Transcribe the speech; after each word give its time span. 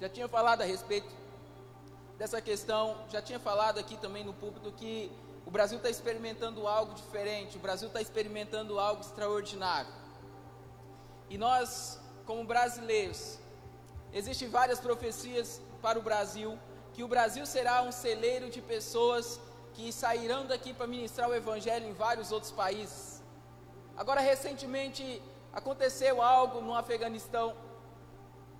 já 0.00 0.08
tinha 0.08 0.28
falado 0.28 0.62
a 0.62 0.64
respeito 0.64 1.08
dessa 2.16 2.40
questão, 2.40 2.96
já 3.10 3.20
tinha 3.22 3.38
falado 3.38 3.78
aqui 3.78 3.96
também 3.96 4.24
no 4.24 4.32
púlpito 4.32 4.72
que 4.72 5.10
o 5.46 5.50
Brasil 5.50 5.78
está 5.78 5.88
experimentando 5.88 6.66
algo 6.66 6.94
diferente, 6.94 7.56
o 7.56 7.60
Brasil 7.60 7.88
está 7.88 8.00
experimentando 8.00 8.78
algo 8.78 9.00
extraordinário. 9.00 9.90
E 11.30 11.38
nós, 11.38 12.00
como 12.26 12.44
brasileiros, 12.44 13.38
existem 14.12 14.48
várias 14.48 14.80
profecias 14.80 15.60
para 15.80 15.98
o 15.98 16.02
Brasil, 16.02 16.58
que 16.92 17.02
o 17.02 17.08
Brasil 17.08 17.46
será 17.46 17.82
um 17.82 17.92
celeiro 17.92 18.50
de 18.50 18.60
pessoas 18.60 19.40
que 19.74 19.92
sairão 19.92 20.46
daqui 20.46 20.74
para 20.74 20.86
ministrar 20.86 21.28
o 21.28 21.34
Evangelho 21.34 21.86
em 21.86 21.92
vários 21.92 22.32
outros 22.32 22.50
países. 22.50 23.22
Agora, 23.96 24.20
recentemente, 24.20 25.22
aconteceu 25.52 26.20
algo 26.20 26.60
no 26.60 26.74
Afeganistão, 26.74 27.54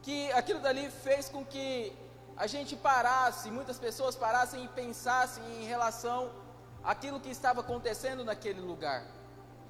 que 0.08 0.32
aquilo 0.32 0.58
dali 0.58 0.90
fez 1.04 1.28
com 1.28 1.44
que 1.44 1.92
a 2.34 2.46
gente 2.46 2.74
parasse, 2.74 3.50
muitas 3.50 3.78
pessoas 3.78 4.16
parassem 4.16 4.64
e 4.64 4.68
pensassem 4.68 5.44
em 5.60 5.66
relação 5.66 6.30
àquilo 6.82 7.20
que 7.20 7.28
estava 7.28 7.60
acontecendo 7.60 8.24
naquele 8.24 8.62
lugar. 8.70 9.04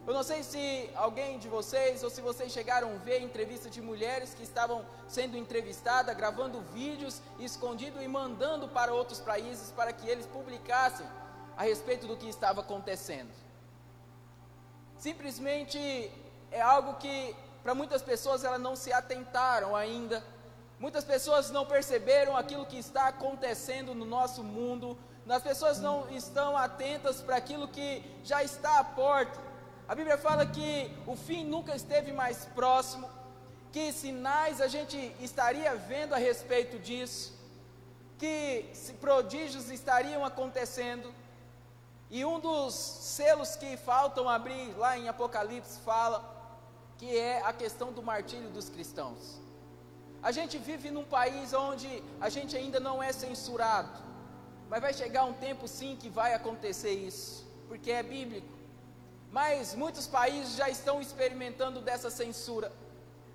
Eu 0.07 0.15
não 0.15 0.23
sei 0.23 0.45
se 0.45 0.63
alguém 0.95 1.41
de 1.41 1.49
vocês 1.49 2.05
ou 2.05 2.11
se 2.17 2.21
vocês 2.21 2.53
chegaram 2.53 2.95
a 2.95 2.99
ver 2.99 3.21
entrevistas 3.21 3.73
de 3.73 3.83
mulheres 3.83 4.33
que 4.33 4.45
estavam 4.45 4.87
sendo 5.09 5.37
entrevistadas, 5.37 6.17
gravando 6.17 6.61
vídeos 6.73 7.21
escondido 7.41 8.01
e 8.01 8.07
mandando 8.07 8.69
para 8.69 8.95
outros 8.95 9.19
países 9.19 9.73
para 9.73 9.93
que 9.93 10.09
eles 10.09 10.27
publicassem 10.27 11.09
a 11.57 11.65
respeito 11.65 12.07
do 12.07 12.17
que 12.17 12.29
estava 12.29 12.61
acontecendo. 12.61 13.35
Simplesmente 14.99 15.81
é 16.53 16.61
algo 16.61 16.95
que 16.95 17.35
para 17.69 17.75
muitas 17.75 18.01
pessoas 18.01 18.45
elas 18.45 18.63
não 18.63 18.75
se 18.75 18.91
atentaram 18.95 19.77
ainda. 19.77 20.25
Muitas 20.81 21.05
pessoas 21.05 21.51
não 21.51 21.67
perceberam 21.67 22.35
aquilo 22.35 22.65
que 22.65 22.79
está 22.79 23.09
acontecendo 23.09 23.95
no 23.95 24.07
nosso 24.07 24.43
mundo. 24.43 24.99
As 25.29 25.43
pessoas 25.43 25.79
não 25.79 26.09
estão 26.09 26.57
atentas 26.57 27.21
para 27.21 27.37
aquilo 27.37 27.69
que 27.69 28.03
já 28.25 28.43
está 28.43 28.79
à 28.79 28.85
porta. 28.85 29.39
A 29.87 29.95
Bíblia 29.95 30.17
fala 30.17 30.47
que 30.47 30.91
o 31.07 31.15
fim 31.15 31.45
nunca 31.45 31.77
esteve 31.77 32.11
mais 32.11 32.47
próximo, 32.47 33.07
que 33.71 33.93
sinais 33.93 34.63
a 34.63 34.67
gente 34.67 35.15
estaria 35.21 35.75
vendo 35.77 36.15
a 36.15 36.17
respeito 36.17 36.79
disso, 36.79 37.35
que 38.17 38.65
prodígios 38.99 39.69
estariam 39.71 40.25
acontecendo. 40.25 41.15
E 42.09 42.25
um 42.25 42.41
dos 42.41 42.73
selos 42.73 43.57
que 43.57 43.77
faltam 43.77 44.27
abrir 44.27 44.75
lá 44.79 44.97
em 44.97 45.07
Apocalipse 45.07 45.81
fala 45.81 46.38
que 46.99 47.17
é 47.17 47.41
a 47.43 47.53
questão 47.53 47.93
do 47.93 48.03
martírio 48.03 48.51
dos 48.51 48.69
cristãos. 48.69 49.41
A 50.21 50.33
gente 50.33 50.59
vive 50.59 50.91
num 50.91 51.05
país 51.05 51.53
onde 51.53 52.03
a 52.21 52.29
gente 52.29 52.57
ainda 52.57 52.81
não 52.81 53.01
é 53.01 53.13
censurado, 53.13 54.03
mas 54.69 54.81
vai 54.81 54.93
chegar 54.93 55.25
um 55.25 55.33
tempo 55.33 55.69
sim 55.69 55.97
que 55.97 56.09
vai 56.09 56.35
acontecer 56.35 56.91
isso, 56.91 57.47
porque 57.69 57.93
é 57.93 58.03
bíblico. 58.03 58.53
Mas 59.31 59.75
muitos 59.75 60.07
países 60.09 60.57
já 60.57 60.69
estão 60.69 61.01
experimentando 61.01 61.81
dessa 61.81 62.11
censura. 62.11 62.73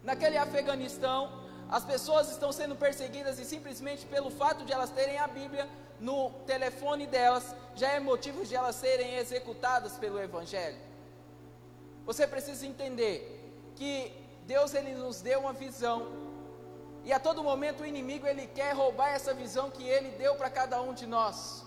Naquele 0.03 0.37
Afeganistão, 0.37 1.31
as 1.69 1.85
pessoas 1.85 2.29
estão 2.31 2.51
sendo 2.51 2.75
perseguidas 2.75 3.39
e 3.39 3.45
simplesmente 3.45 4.05
pelo 4.05 4.29
fato 4.29 4.65
de 4.65 4.73
elas 4.73 4.89
terem 4.89 5.17
a 5.17 5.27
Bíblia 5.27 5.69
no 5.99 6.31
telefone 6.45 7.07
delas, 7.07 7.55
já 7.75 7.91
é 7.91 7.99
motivo 7.99 8.45
de 8.45 8.53
elas 8.53 8.75
serem 8.75 9.15
executadas 9.15 9.93
pelo 9.93 10.19
Evangelho. 10.19 10.77
Você 12.05 12.27
precisa 12.27 12.67
entender 12.67 13.42
que 13.75 14.11
Deus 14.45 14.73
ele 14.73 14.93
nos 14.95 15.21
deu 15.21 15.39
uma 15.41 15.53
visão 15.53 16.23
e 17.03 17.11
a 17.11 17.19
todo 17.19 17.43
momento 17.43 17.83
o 17.83 17.85
inimigo 17.85 18.25
ele 18.25 18.47
quer 18.47 18.73
roubar 18.73 19.09
essa 19.09 19.33
visão 19.33 19.69
que 19.69 19.83
ele 19.83 20.11
deu 20.11 20.35
para 20.35 20.49
cada 20.49 20.81
um 20.81 20.93
de 20.93 21.05
nós. 21.05 21.65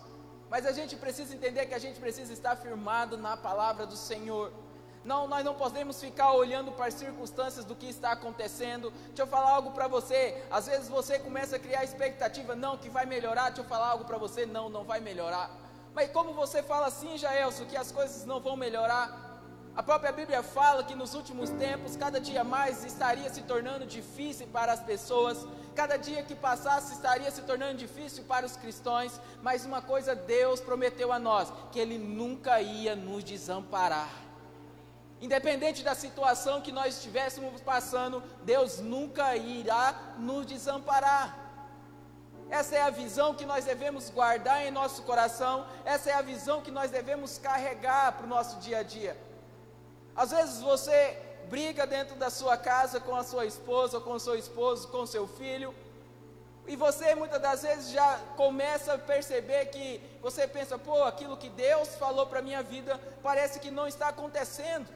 Mas 0.49 0.65
a 0.65 0.73
gente 0.73 0.97
precisa 0.97 1.35
entender 1.35 1.67
que 1.67 1.75
a 1.75 1.79
gente 1.79 2.01
precisa 2.01 2.33
estar 2.33 2.57
firmado 2.57 3.19
na 3.19 3.37
palavra 3.37 3.85
do 3.85 3.97
Senhor. 3.97 4.51
Não, 5.05 5.29
nós 5.29 5.45
não 5.45 5.55
podemos 5.55 6.01
ficar 6.01 6.33
olhando 6.33 6.73
para 6.73 6.87
as 6.87 6.95
circunstâncias 6.95 7.65
do 7.65 7.77
que 7.77 7.87
está 7.87 8.13
acontecendo. 8.13 8.91
Deixa 9.09 9.23
eu 9.23 9.27
falar 9.27 9.51
algo 9.51 9.73
para 9.73 9.87
você. 9.87 10.43
Às 10.51 10.67
vezes 10.67 10.89
você 10.89 11.19
começa 11.19 11.57
a 11.57 11.59
criar 11.59 11.85
expectativa, 11.85 12.57
não, 12.57 12.79
que 12.79 12.89
vai 12.89 13.05
melhorar. 13.05 13.51
Deixa 13.51 13.61
eu 13.61 13.67
falar 13.67 13.89
algo 13.89 14.05
para 14.05 14.17
você, 14.17 14.47
não, 14.47 14.69
não 14.71 14.85
vai 14.85 15.01
melhorar. 15.01 15.51
Mas 15.95 16.11
como 16.11 16.33
você 16.33 16.63
fala 16.63 16.87
assim, 16.87 17.19
Jaelso, 17.19 17.67
que 17.67 17.77
as 17.77 17.93
coisas 17.93 18.25
não 18.25 18.41
vão 18.41 18.57
melhorar? 18.57 19.26
A 19.77 19.83
própria 19.83 20.11
Bíblia 20.11 20.43
fala 20.43 20.83
que 20.83 20.95
nos 20.95 21.13
últimos 21.13 21.51
tempos, 21.51 21.97
cada 21.97 22.19
dia 22.19 22.43
mais 22.43 22.83
estaria 22.83 23.29
se 23.29 23.43
tornando 23.43 23.85
difícil 23.85 24.47
para 24.47 24.73
as 24.73 24.81
pessoas, 24.81 25.47
cada 25.75 25.99
dia 25.99 26.23
que 26.23 26.35
passasse 26.35 26.95
estaria 26.95 27.31
se 27.31 27.43
tornando 27.43 27.77
difícil 27.77 28.25
para 28.25 28.47
os 28.47 28.57
cristãos, 28.57 29.21
mas 29.43 29.67
uma 29.67 29.83
coisa 29.83 30.15
Deus 30.15 30.61
prometeu 30.61 31.13
a 31.13 31.19
nós: 31.19 31.53
que 31.71 31.79
Ele 31.79 31.99
nunca 31.99 32.59
ia 32.59 32.97
nos 32.97 33.23
desamparar. 33.23 34.09
Independente 35.21 35.83
da 35.83 35.95
situação 35.95 36.63
que 36.63 36.73
nós 36.73 36.97
estivéssemos 36.97 37.61
passando, 37.61 38.23
Deus 38.45 38.81
nunca 38.81 39.37
irá 39.37 40.15
nos 40.19 40.47
desamparar. 40.47 41.37
Essa 42.49 42.77
é 42.77 42.83
a 42.83 42.91
visão 42.91 43.35
que 43.35 43.45
nós 43.45 43.67
devemos 43.67 44.09
guardar 44.09 44.65
em 44.65 44.71
nosso 44.71 45.03
coração, 45.03 45.67
essa 45.85 46.09
é 46.09 46.15
a 46.15 46.23
visão 46.23 46.63
que 46.63 46.71
nós 46.71 46.91
devemos 46.91 47.37
carregar 47.37 48.13
para 48.13 48.25
o 48.25 48.29
nosso 48.29 48.59
dia 48.59 48.79
a 48.79 48.83
dia. 48.83 49.27
Às 50.17 50.31
vezes 50.31 50.61
você 50.61 51.19
briga 51.49 51.87
dentro 51.87 52.17
da 52.17 52.31
sua 52.31 52.57
casa 52.57 52.99
com 52.99 53.15
a 53.15 53.23
sua 53.23 53.45
esposa, 53.45 54.01
com 54.01 54.13
o 54.13 54.21
seu 54.21 54.35
esposo, 54.35 54.89
com 54.89 55.03
o 55.03 55.07
seu 55.07 55.27
filho, 55.29 55.75
e 56.67 56.75
você 56.75 57.15
muitas 57.15 57.41
das 57.41 57.63
vezes 57.63 57.91
já 57.91 58.19
começa 58.37 58.95
a 58.95 58.99
perceber 58.99 59.67
que 59.67 60.01
você 60.21 60.49
pensa, 60.49 60.77
pô, 60.77 61.05
aquilo 61.05 61.37
que 61.37 61.49
Deus 61.49 61.95
falou 61.95 62.27
para 62.27 62.43
minha 62.43 62.63
vida 62.63 63.01
parece 63.23 63.61
que 63.61 63.71
não 63.71 63.87
está 63.87 64.09
acontecendo. 64.09 64.89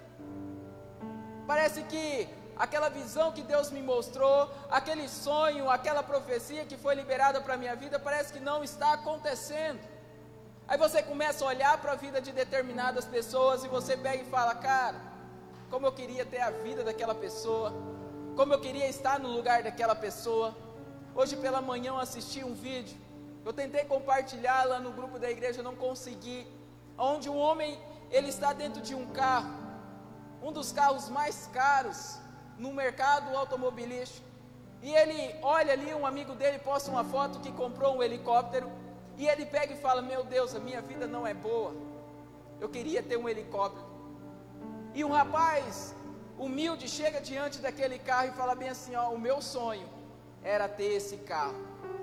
Parece 1.47 1.83
que 1.85 2.29
aquela 2.57 2.89
visão 2.89 3.31
que 3.31 3.43
Deus 3.43 3.71
me 3.71 3.83
mostrou, 3.83 4.51
aquele 4.69 5.09
sonho, 5.09 5.71
aquela 5.71 6.03
profecia 6.03 6.65
que 6.65 6.77
foi 6.77 6.95
liberada 6.97 7.41
para 7.41 7.57
minha 7.57 7.77
vida, 7.77 8.01
parece 8.01 8.33
que 8.33 8.41
não 8.41 8.65
está 8.65 8.93
acontecendo. 8.95 9.81
Aí 10.67 10.77
você 10.77 11.03
começa 11.03 11.45
a 11.45 11.49
olhar 11.49 11.79
para 11.79 11.93
a 11.93 11.97
vida 11.97 12.21
de 12.21 12.33
determinadas 12.33 13.05
pessoas 13.05 13.65
e 13.65 13.69
você 13.69 13.97
pega 13.97 14.23
e 14.23 14.31
fala, 14.31 14.55
cara, 14.57 15.10
como 15.71 15.87
eu 15.87 15.93
queria 15.93 16.27
ter 16.27 16.41
a 16.41 16.51
vida 16.51 16.83
daquela 16.83 17.15
pessoa, 17.15 17.73
como 18.35 18.53
eu 18.53 18.61
queria 18.61 18.89
estar 18.89 19.21
no 19.21 19.29
lugar 19.29 19.63
daquela 19.63 19.95
pessoa. 19.95 20.55
Hoje 21.15 21.37
pela 21.37 21.63
manhã 21.63 21.91
eu 21.91 21.99
assisti 21.99 22.43
um 22.43 22.55
vídeo, 22.55 22.99
eu 23.45 23.53
tentei 23.53 23.85
compartilhar 23.85 24.65
lá 24.65 24.81
no 24.81 24.91
grupo 24.91 25.19
da 25.19 25.31
igreja, 25.31 25.63
não 25.63 25.77
consegui, 25.77 26.47
onde 26.99 27.31
um 27.31 27.39
homem, 27.39 27.79
ele 28.11 28.29
está 28.29 28.53
dentro 28.53 28.83
de 28.83 28.95
um 28.95 29.07
carro, 29.13 29.49
um 30.43 30.53
dos 30.53 30.73
carros 30.73 31.09
mais 31.09 31.47
caros 31.53 32.19
no 32.59 32.73
mercado 32.73 33.35
automobilístico, 33.37 34.27
e 34.83 34.93
ele 34.93 35.37
olha 35.43 35.73
ali, 35.73 35.95
um 35.95 36.07
amigo 36.07 36.35
dele 36.35 36.59
posta 36.59 36.91
uma 36.91 37.05
foto 37.05 37.39
que 37.39 37.53
comprou 37.53 37.97
um 37.97 38.03
helicóptero, 38.03 38.71
e 39.17 39.29
ele 39.29 39.47
pega 39.47 39.75
e 39.75 39.77
fala: 39.77 40.01
Meu 40.01 40.25
Deus, 40.25 40.55
a 40.55 40.59
minha 40.59 40.81
vida 40.81 41.07
não 41.07 41.27
é 41.27 41.35
boa, 41.35 41.75
eu 42.59 42.69
queria 42.69 43.03
ter 43.03 43.17
um 43.17 43.29
helicóptero. 43.29 43.90
E 44.95 45.05
um 45.05 45.11
rapaz 45.11 45.95
humilde 46.39 46.89
chega 46.89 47.21
diante 47.21 47.59
daquele 47.59 47.99
carro 47.99 48.29
e 48.29 48.33
fala 48.33 48.55
bem 48.55 48.69
assim: 48.69 48.95
ó, 48.97 49.11
o 49.11 49.19
meu 49.19 49.41
sonho 49.41 49.89
era 50.43 50.69
ter 50.69 50.93
esse 51.01 51.19
carro. 51.19 51.55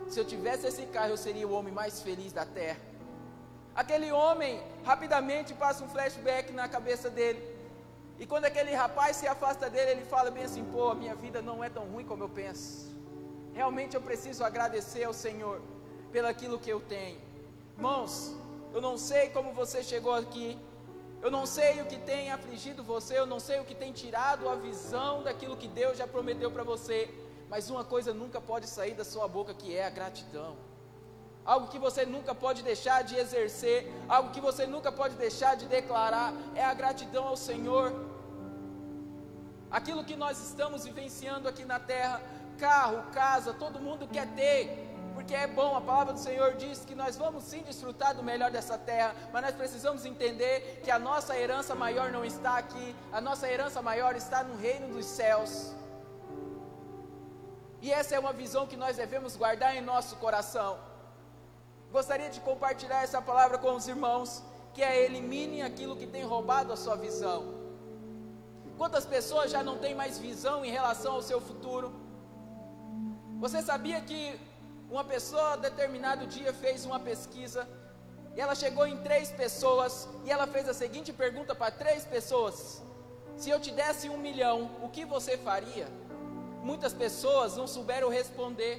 Se 0.07 0.19
eu 0.19 0.25
tivesse 0.25 0.65
esse 0.67 0.83
carro, 0.83 1.09
eu 1.09 1.17
seria 1.17 1.47
o 1.47 1.51
homem 1.51 1.73
mais 1.73 2.01
feliz 2.01 2.31
da 2.31 2.45
terra. 2.45 2.79
Aquele 3.75 4.11
homem 4.11 4.61
rapidamente 4.85 5.53
passa 5.53 5.83
um 5.83 5.89
flashback 5.89 6.51
na 6.53 6.67
cabeça 6.67 7.09
dele. 7.09 7.41
E 8.19 8.25
quando 8.25 8.45
aquele 8.45 8.73
rapaz 8.73 9.17
se 9.17 9.27
afasta 9.27 9.69
dele, 9.69 9.91
ele 9.91 10.05
fala 10.05 10.31
bem 10.31 10.45
assim: 10.45 10.63
pô, 10.63 10.89
a 10.89 10.95
minha 10.95 11.15
vida 11.15 11.41
não 11.41 11.63
é 11.63 11.69
tão 11.69 11.85
ruim 11.85 12.05
como 12.05 12.23
eu 12.23 12.29
penso. 12.29 12.95
Realmente 13.53 13.95
eu 13.95 14.01
preciso 14.01 14.43
agradecer 14.43 15.03
ao 15.03 15.13
Senhor 15.13 15.61
pelo 16.11 16.27
aquilo 16.27 16.57
que 16.57 16.69
eu 16.69 16.79
tenho. 16.79 17.19
Irmãos, 17.75 18.35
eu 18.73 18.81
não 18.81 18.97
sei 18.97 19.29
como 19.29 19.53
você 19.53 19.83
chegou 19.83 20.13
aqui, 20.13 20.57
eu 21.27 21.31
não 21.31 21.45
sei 21.45 21.81
o 21.81 21.85
que 21.85 21.97
tem 21.97 22.31
afligido 22.31 22.81
você, 22.81 23.19
eu 23.19 23.25
não 23.25 23.37
sei 23.37 23.59
o 23.59 23.65
que 23.65 23.75
tem 23.75 23.91
tirado 23.91 24.47
a 24.47 24.55
visão 24.55 25.23
daquilo 25.23 25.57
que 25.57 25.67
Deus 25.67 25.97
já 25.97 26.07
prometeu 26.07 26.49
para 26.49 26.63
você, 26.63 27.13
mas 27.49 27.69
uma 27.69 27.83
coisa 27.83 28.13
nunca 28.13 28.39
pode 28.39 28.65
sair 28.65 28.93
da 28.93 29.03
sua 29.03 29.27
boca 29.27 29.53
que 29.53 29.75
é 29.75 29.85
a 29.85 29.89
gratidão. 29.89 30.55
Algo 31.43 31.67
que 31.67 31.77
você 31.77 32.05
nunca 32.05 32.33
pode 32.33 32.63
deixar 32.63 33.03
de 33.03 33.17
exercer, 33.17 33.91
algo 34.07 34.31
que 34.31 34.39
você 34.39 34.65
nunca 34.65 34.89
pode 34.89 35.15
deixar 35.15 35.57
de 35.57 35.65
declarar, 35.65 36.33
é 36.55 36.63
a 36.63 36.73
gratidão 36.73 37.27
ao 37.27 37.35
Senhor. 37.35 37.91
Aquilo 39.69 40.05
que 40.05 40.15
nós 40.15 40.39
estamos 40.39 40.85
vivenciando 40.85 41.49
aqui 41.49 41.65
na 41.65 41.77
terra, 41.77 42.21
carro, 42.57 43.03
casa, 43.11 43.51
todo 43.53 43.81
mundo 43.81 44.07
quer 44.07 44.27
ter, 44.33 44.96
porque 45.27 45.43
é 45.43 45.45
bom, 45.45 45.75
a 45.75 45.81
palavra 45.81 46.13
do 46.13 46.19
Senhor 46.21 46.53
diz 46.53 46.85
que 46.85 46.95
nós 46.95 47.17
vamos 47.17 47.43
sim 47.43 47.61
desfrutar 47.61 48.15
do 48.15 48.23
melhor 48.23 48.49
dessa 48.49 48.77
terra, 48.77 49.13
mas 49.33 49.41
nós 49.41 49.55
precisamos 49.55 50.05
entender 50.05 50.79
que 50.81 50.89
a 50.89 50.97
nossa 50.97 51.37
herança 51.37 51.75
maior 51.75 52.13
não 52.13 52.23
está 52.23 52.57
aqui, 52.57 52.95
a 53.11 53.19
nossa 53.19 53.45
herança 53.45 53.81
maior 53.81 54.15
está 54.15 54.41
no 54.41 54.55
reino 54.55 54.87
dos 54.95 55.05
céus. 55.05 55.73
E 57.81 57.91
essa 57.91 58.15
é 58.15 58.19
uma 58.19 58.31
visão 58.31 58.65
que 58.65 58.77
nós 58.77 58.95
devemos 58.95 59.35
guardar 59.35 59.75
em 59.75 59.81
nosso 59.81 60.15
coração. 60.15 60.79
Gostaria 61.91 62.29
de 62.29 62.39
compartilhar 62.39 63.03
essa 63.03 63.21
palavra 63.21 63.57
com 63.57 63.73
os 63.75 63.85
irmãos, 63.85 64.41
que 64.73 64.81
é 64.81 65.03
elimine 65.03 65.61
aquilo 65.61 65.97
que 65.97 66.07
tem 66.07 66.23
roubado 66.23 66.71
a 66.71 66.77
sua 66.77 66.95
visão. 66.95 67.53
Quantas 68.77 69.05
pessoas 69.05 69.51
já 69.51 69.61
não 69.61 69.77
têm 69.77 69.93
mais 69.93 70.17
visão 70.17 70.63
em 70.63 70.71
relação 70.71 71.15
ao 71.15 71.21
seu 71.21 71.41
futuro? 71.41 71.93
Você 73.41 73.61
sabia 73.61 73.99
que 73.99 74.46
uma 74.89 75.03
pessoa, 75.03 75.57
determinado 75.57 76.25
dia, 76.25 76.53
fez 76.53 76.85
uma 76.85 76.99
pesquisa 76.99 77.67
e 78.35 78.39
ela 78.39 78.55
chegou 78.55 78.87
em 78.87 78.97
três 78.97 79.31
pessoas 79.31 80.07
e 80.23 80.31
ela 80.31 80.47
fez 80.47 80.69
a 80.69 80.73
seguinte 80.73 81.11
pergunta 81.11 81.53
para 81.53 81.71
três 81.71 82.05
pessoas: 82.05 82.81
Se 83.35 83.49
eu 83.49 83.59
te 83.59 83.71
desse 83.71 84.09
um 84.09 84.17
milhão, 84.17 84.71
o 84.81 84.89
que 84.89 85.05
você 85.05 85.37
faria? 85.37 85.87
Muitas 86.63 86.93
pessoas 86.93 87.57
não 87.57 87.67
souberam 87.67 88.09
responder 88.09 88.75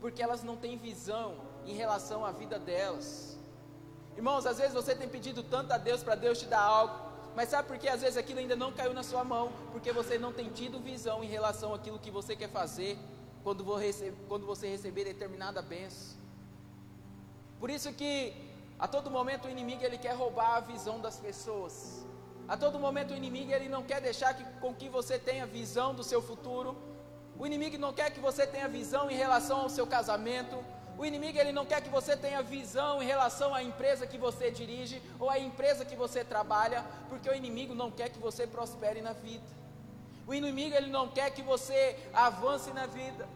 porque 0.00 0.22
elas 0.22 0.42
não 0.42 0.56
têm 0.56 0.76
visão 0.76 1.36
em 1.66 1.74
relação 1.74 2.24
à 2.24 2.32
vida 2.32 2.58
delas. 2.58 3.36
Irmãos, 4.16 4.46
às 4.46 4.58
vezes 4.58 4.72
você 4.72 4.94
tem 4.94 5.08
pedido 5.08 5.42
tanto 5.42 5.72
a 5.72 5.78
Deus 5.78 6.02
para 6.02 6.14
Deus 6.14 6.38
te 6.38 6.46
dar 6.46 6.60
algo, 6.60 6.94
mas 7.36 7.50
sabe 7.50 7.68
por 7.68 7.78
que 7.78 7.88
às 7.88 8.00
vezes 8.00 8.16
aquilo 8.16 8.40
ainda 8.40 8.56
não 8.56 8.72
caiu 8.72 8.94
na 8.94 9.02
sua 9.02 9.22
mão? 9.22 9.52
Porque 9.72 9.92
você 9.92 10.18
não 10.18 10.32
tem 10.32 10.48
tido 10.48 10.80
visão 10.80 11.22
em 11.22 11.28
relação 11.28 11.74
àquilo 11.74 11.98
que 11.98 12.10
você 12.10 12.34
quer 12.34 12.48
fazer 12.48 12.98
quando 13.42 14.46
você 14.46 14.68
receber 14.68 15.04
determinada 15.04 15.62
benção. 15.62 16.16
Por 17.60 17.70
isso 17.70 17.92
que 17.92 18.32
a 18.78 18.86
todo 18.86 19.10
momento 19.10 19.46
o 19.46 19.50
inimigo 19.50 19.84
ele 19.84 19.98
quer 19.98 20.14
roubar 20.14 20.56
a 20.56 20.60
visão 20.60 21.00
das 21.00 21.16
pessoas. 21.18 22.04
A 22.46 22.56
todo 22.56 22.78
momento 22.78 23.12
o 23.12 23.16
inimigo 23.16 23.52
ele 23.52 23.68
não 23.68 23.82
quer 23.82 24.00
deixar 24.00 24.34
que, 24.34 24.44
com 24.60 24.72
que 24.72 24.88
você 24.88 25.18
tenha 25.18 25.46
visão 25.46 25.94
do 25.94 26.04
seu 26.04 26.22
futuro. 26.22 26.76
O 27.38 27.46
inimigo 27.46 27.76
não 27.76 27.92
quer 27.92 28.10
que 28.10 28.20
você 28.20 28.46
tenha 28.46 28.68
visão 28.68 29.10
em 29.10 29.16
relação 29.16 29.60
ao 29.60 29.68
seu 29.68 29.86
casamento. 29.86 30.56
O 30.96 31.04
inimigo 31.04 31.38
ele 31.38 31.52
não 31.52 31.66
quer 31.66 31.80
que 31.80 31.88
você 31.88 32.16
tenha 32.16 32.42
visão 32.42 33.02
em 33.02 33.06
relação 33.06 33.54
à 33.54 33.62
empresa 33.62 34.06
que 34.06 34.18
você 34.18 34.50
dirige 34.50 35.00
ou 35.18 35.28
à 35.30 35.38
empresa 35.38 35.84
que 35.84 35.94
você 35.94 36.24
trabalha, 36.24 36.84
porque 37.08 37.28
o 37.28 37.34
inimigo 37.34 37.74
não 37.74 37.90
quer 37.90 38.08
que 38.08 38.18
você 38.18 38.46
prospere 38.46 39.00
na 39.00 39.12
vida. 39.12 39.44
O 40.28 40.34
inimigo 40.34 40.74
ele 40.76 40.90
não 40.90 41.06
quer 41.16 41.28
que 41.36 41.42
você 41.52 41.80
avance 42.12 42.70
na 42.78 42.84
vida. 42.84 43.26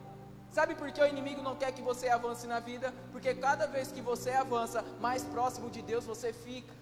Sabe 0.57 0.75
por 0.81 0.89
que 0.93 1.01
o 1.01 1.07
inimigo 1.13 1.41
não 1.47 1.55
quer 1.61 1.71
que 1.77 1.85
você 1.91 2.07
avance 2.17 2.47
na 2.47 2.61
vida? 2.61 2.89
Porque 3.13 3.31
cada 3.47 3.67
vez 3.75 3.91
que 3.91 4.03
você 4.03 4.33
avança, 4.45 4.85
mais 5.07 5.23
próximo 5.35 5.71
de 5.71 5.81
Deus 5.91 6.05
você 6.05 6.31
fica. 6.35 6.75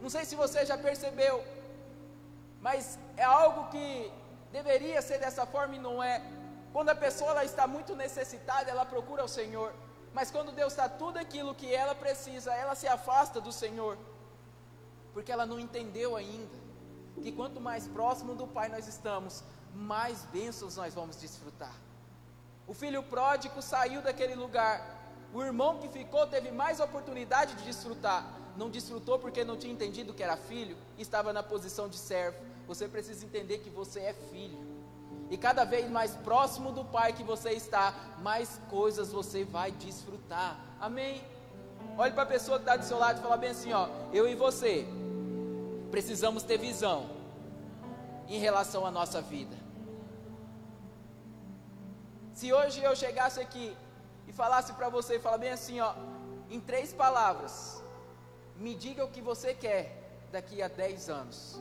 Não 0.00 0.08
sei 0.14 0.24
se 0.24 0.34
você 0.34 0.64
já 0.70 0.78
percebeu, 0.78 1.44
mas 2.62 2.98
é 3.14 3.24
algo 3.24 3.68
que 3.72 4.10
deveria 4.50 5.02
ser 5.02 5.18
dessa 5.18 5.44
forma 5.44 5.76
e 5.76 5.84
não 5.88 6.02
é. 6.02 6.16
Quando 6.72 6.88
a 6.88 6.94
pessoa 6.94 7.32
ela 7.32 7.44
está 7.44 7.66
muito 7.66 7.94
necessitada, 7.94 8.70
ela 8.70 8.86
procura 8.86 9.22
o 9.22 9.34
Senhor. 9.38 9.70
Mas 10.14 10.30
quando 10.30 10.50
Deus 10.60 10.72
está 10.72 10.88
tudo 10.88 11.18
aquilo 11.18 11.54
que 11.54 11.70
ela 11.82 11.94
precisa, 11.94 12.54
ela 12.54 12.74
se 12.74 12.88
afasta 12.88 13.38
do 13.38 13.52
Senhor. 13.52 13.98
Porque 15.12 15.30
ela 15.30 15.44
não 15.44 15.60
entendeu 15.60 16.16
ainda 16.16 16.62
que 17.20 17.32
quanto 17.32 17.60
mais 17.60 17.86
próximo 17.86 18.34
do 18.34 18.46
Pai 18.46 18.68
nós 18.68 18.86
estamos, 18.88 19.42
mais 19.74 20.24
bênçãos 20.26 20.76
nós 20.76 20.94
vamos 20.94 21.16
desfrutar. 21.16 21.74
O 22.66 22.74
filho 22.74 23.02
pródigo 23.02 23.60
saiu 23.60 24.00
daquele 24.02 24.34
lugar. 24.34 25.00
O 25.34 25.42
irmão 25.42 25.78
que 25.78 25.88
ficou 25.88 26.26
teve 26.26 26.50
mais 26.50 26.80
oportunidade 26.80 27.54
de 27.56 27.64
desfrutar. 27.64 28.24
Não 28.56 28.70
desfrutou 28.70 29.18
porque 29.18 29.44
não 29.44 29.56
tinha 29.56 29.72
entendido 29.72 30.12
que 30.12 30.22
era 30.22 30.36
filho, 30.36 30.76
estava 30.98 31.32
na 31.32 31.42
posição 31.42 31.88
de 31.88 31.96
servo. 31.96 32.38
Você 32.66 32.86
precisa 32.86 33.24
entender 33.24 33.58
que 33.58 33.70
você 33.70 34.00
é 34.00 34.12
filho. 34.30 34.58
E 35.30 35.36
cada 35.36 35.64
vez 35.64 35.90
mais 35.90 36.14
próximo 36.16 36.72
do 36.72 36.84
Pai 36.84 37.12
que 37.12 37.24
você 37.24 37.52
está, 37.52 37.94
mais 38.18 38.60
coisas 38.68 39.10
você 39.10 39.44
vai 39.44 39.72
desfrutar. 39.72 40.58
Amém? 40.80 41.24
Olhe 41.96 42.12
para 42.12 42.22
a 42.22 42.26
pessoa 42.26 42.58
que 42.58 42.64
está 42.64 42.76
do 42.76 42.84
seu 42.84 42.98
lado 42.98 43.18
e 43.18 43.22
fala 43.22 43.36
bem 43.36 43.50
assim: 43.50 43.72
ó, 43.72 43.88
eu 44.12 44.28
e 44.28 44.34
você 44.34 44.86
precisamos 45.92 46.42
ter 46.42 46.58
visão 46.58 46.98
em 48.26 48.38
relação 48.38 48.86
à 48.86 48.90
nossa 48.90 49.20
vida. 49.20 49.54
Se 52.32 52.50
hoje 52.50 52.82
eu 52.82 52.96
chegasse 52.96 53.38
aqui 53.38 53.76
e 54.26 54.32
falasse 54.32 54.72
para 54.72 54.88
você, 54.88 55.18
falar 55.18 55.36
bem 55.36 55.50
assim, 55.50 55.80
ó, 55.80 55.94
em 56.50 56.58
três 56.58 56.94
palavras, 56.94 57.82
me 58.56 58.74
diga 58.74 59.04
o 59.04 59.10
que 59.10 59.20
você 59.20 59.52
quer 59.52 59.84
daqui 60.32 60.62
a 60.62 60.68
dez 60.68 61.10
anos. 61.10 61.60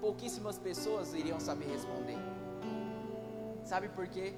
Pouquíssimas 0.00 0.58
pessoas 0.58 1.14
iriam 1.14 1.38
saber 1.38 1.68
responder. 1.68 2.18
Sabe 3.64 3.88
por 3.90 4.08
quê? 4.08 4.34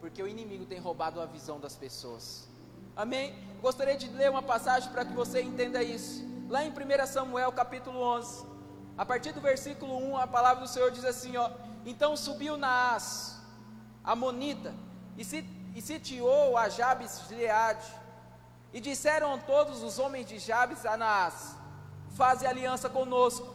Porque 0.00 0.22
o 0.22 0.28
inimigo 0.28 0.64
tem 0.64 0.78
roubado 0.78 1.20
a 1.20 1.26
visão 1.26 1.60
das 1.60 1.76
pessoas. 1.76 2.48
Amém? 2.96 3.34
Gostaria 3.60 3.96
de 3.96 4.08
ler 4.08 4.30
uma 4.30 4.42
passagem 4.42 4.90
para 4.90 5.04
que 5.04 5.12
você 5.12 5.42
entenda 5.42 5.82
isso. 5.82 6.24
Lá 6.48 6.64
em 6.64 6.70
1 6.70 7.06
Samuel 7.06 7.52
capítulo 7.52 8.00
11, 8.00 8.53
a 8.96 9.04
partir 9.04 9.32
do 9.32 9.40
versículo 9.40 9.96
1, 9.96 10.16
a 10.18 10.26
palavra 10.26 10.62
do 10.62 10.68
Senhor 10.68 10.90
diz 10.90 11.04
assim: 11.04 11.36
ó, 11.36 11.50
Então 11.84 12.16
subiu 12.16 12.56
Naás, 12.56 13.36
Monita 14.16 14.74
e, 15.16 15.22
e 15.74 15.82
sitiou 15.82 16.56
a 16.56 16.68
Jabes 16.68 17.20
de 17.20 17.28
Gileade. 17.28 17.86
E 18.72 18.80
disseram 18.80 19.38
todos 19.38 19.82
os 19.82 19.98
homens 19.98 20.26
de 20.26 20.38
Jabes 20.38 20.84
a 20.84 20.96
Naás: 20.96 21.56
Faze 22.16 22.46
aliança 22.46 22.88
conosco, 22.88 23.46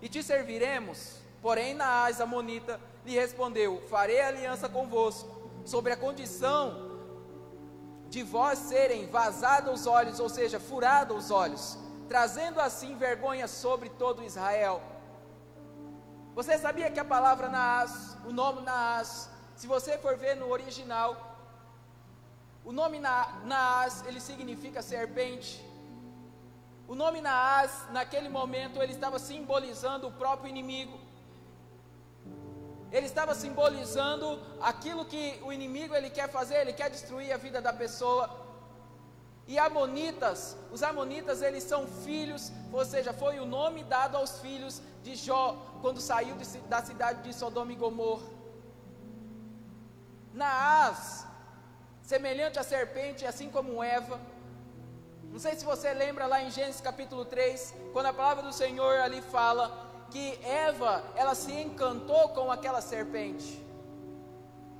e 0.00 0.08
te 0.08 0.22
serviremos. 0.22 1.16
Porém, 1.40 1.74
Naás, 1.74 2.20
a 2.20 2.26
Monita, 2.26 2.80
lhe 3.04 3.14
respondeu: 3.14 3.82
Farei 3.88 4.20
aliança 4.20 4.68
convosco, 4.68 5.28
sobre 5.64 5.92
a 5.92 5.96
condição 5.96 6.92
de 8.08 8.22
vós 8.22 8.58
serem 8.60 9.06
vazados 9.06 9.80
os 9.80 9.86
olhos, 9.88 10.20
ou 10.20 10.28
seja, 10.28 10.60
furados 10.60 11.24
os 11.24 11.30
olhos, 11.32 11.76
trazendo 12.14 12.60
assim 12.60 12.90
vergonha 12.96 13.46
sobre 13.48 13.88
todo 14.00 14.26
Israel. 14.30 14.76
Você 16.38 16.56
sabia 16.64 16.88
que 16.88 17.00
a 17.00 17.12
palavra 17.12 17.48
Naás, 17.48 17.92
o 18.28 18.32
nome 18.40 18.60
Naás, 18.68 19.28
se 19.56 19.66
você 19.66 19.98
for 19.98 20.14
ver 20.16 20.34
no 20.36 20.48
original, 20.56 21.10
o 22.64 22.72
nome 22.80 23.00
Naás, 23.52 23.94
ele 24.06 24.20
significa 24.20 24.80
serpente. 24.80 25.50
O 26.86 26.94
nome 26.94 27.20
Naás, 27.20 27.72
naquele 27.90 28.28
momento, 28.28 28.80
ele 28.80 28.92
estava 28.92 29.18
simbolizando 29.18 30.06
o 30.06 30.12
próprio 30.22 30.48
inimigo. 30.54 30.96
Ele 32.92 33.06
estava 33.06 33.34
simbolizando 33.34 34.40
aquilo 34.60 35.04
que 35.04 35.24
o 35.42 35.52
inimigo 35.52 35.96
ele 35.96 36.10
quer 36.10 36.28
fazer, 36.38 36.58
ele 36.60 36.78
quer 36.80 36.90
destruir 36.90 37.32
a 37.32 37.36
vida 37.36 37.60
da 37.60 37.72
pessoa. 37.72 38.43
E 39.46 39.58
Amonitas, 39.58 40.56
os 40.72 40.82
Amonitas 40.82 41.42
eles 41.42 41.64
são 41.64 41.86
filhos, 41.86 42.50
ou 42.72 42.84
seja, 42.84 43.12
foi 43.12 43.38
o 43.38 43.44
nome 43.44 43.84
dado 43.84 44.16
aos 44.16 44.38
filhos 44.40 44.80
de 45.02 45.14
Jó 45.14 45.56
quando 45.82 46.00
saiu 46.00 46.34
de, 46.36 46.46
da 46.60 46.82
cidade 46.82 47.22
de 47.22 47.34
Sodoma 47.34 47.72
e 47.72 47.76
Gomorra. 47.76 48.26
Naás, 50.32 51.26
semelhante 52.02 52.58
à 52.58 52.62
serpente, 52.62 53.26
assim 53.26 53.50
como 53.50 53.82
Eva. 53.82 54.18
Não 55.30 55.38
sei 55.38 55.54
se 55.56 55.64
você 55.64 55.92
lembra 55.92 56.26
lá 56.26 56.42
em 56.42 56.50
Gênesis 56.50 56.80
capítulo 56.80 57.24
3, 57.24 57.74
quando 57.92 58.06
a 58.06 58.14
palavra 58.14 58.42
do 58.42 58.52
Senhor 58.52 58.98
ali 59.00 59.20
fala 59.20 59.84
que 60.10 60.38
Eva, 60.42 61.02
ela 61.16 61.34
se 61.34 61.52
encantou 61.52 62.30
com 62.30 62.50
aquela 62.50 62.80
serpente. 62.80 63.62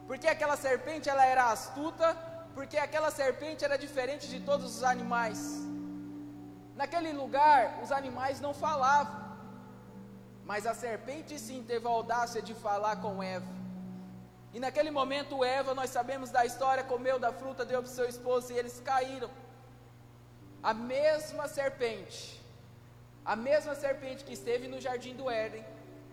Porque 0.07 0.27
aquela 0.27 0.57
serpente 0.57 1.09
ela 1.09 1.25
era 1.25 1.51
astuta, 1.51 2.17
porque 2.55 2.77
aquela 2.77 3.11
serpente 3.11 3.65
era 3.65 3.77
diferente 3.77 4.29
de 4.29 4.41
todos 4.41 4.77
os 4.77 4.83
animais. 4.85 5.41
Naquele 6.81 7.13
lugar, 7.13 7.81
os 7.83 7.91
animais 7.93 8.41
não 8.41 8.55
falavam, 8.55 9.17
mas 10.45 10.67
a 10.67 10.75
serpente 10.75 11.39
sim 11.39 11.63
teve 11.63 11.87
a 11.87 11.91
audácia 11.91 12.41
de 12.41 12.55
falar 12.55 12.97
com 12.97 13.23
Eva. 13.23 13.53
E 14.53 14.61
naquele 14.61 14.91
momento, 14.91 15.45
Eva, 15.45 15.75
nós 15.75 15.91
sabemos 15.91 16.31
da 16.31 16.45
história, 16.47 16.85
comeu 16.85 17.19
da 17.19 17.33
fruta, 17.33 17.65
deu 17.65 17.83
para 17.83 17.91
seu 17.91 18.09
esposo 18.09 18.53
e 18.53 18.59
eles 18.59 18.81
caíram. 18.81 19.31
A 20.63 20.73
mesma 20.73 21.49
serpente, 21.49 22.41
a 23.25 23.35
mesma 23.35 23.75
serpente 23.75 24.25
que 24.25 24.33
esteve 24.33 24.69
no 24.69 24.81
jardim 24.81 25.15
do 25.15 25.29
Éden, 25.29 25.65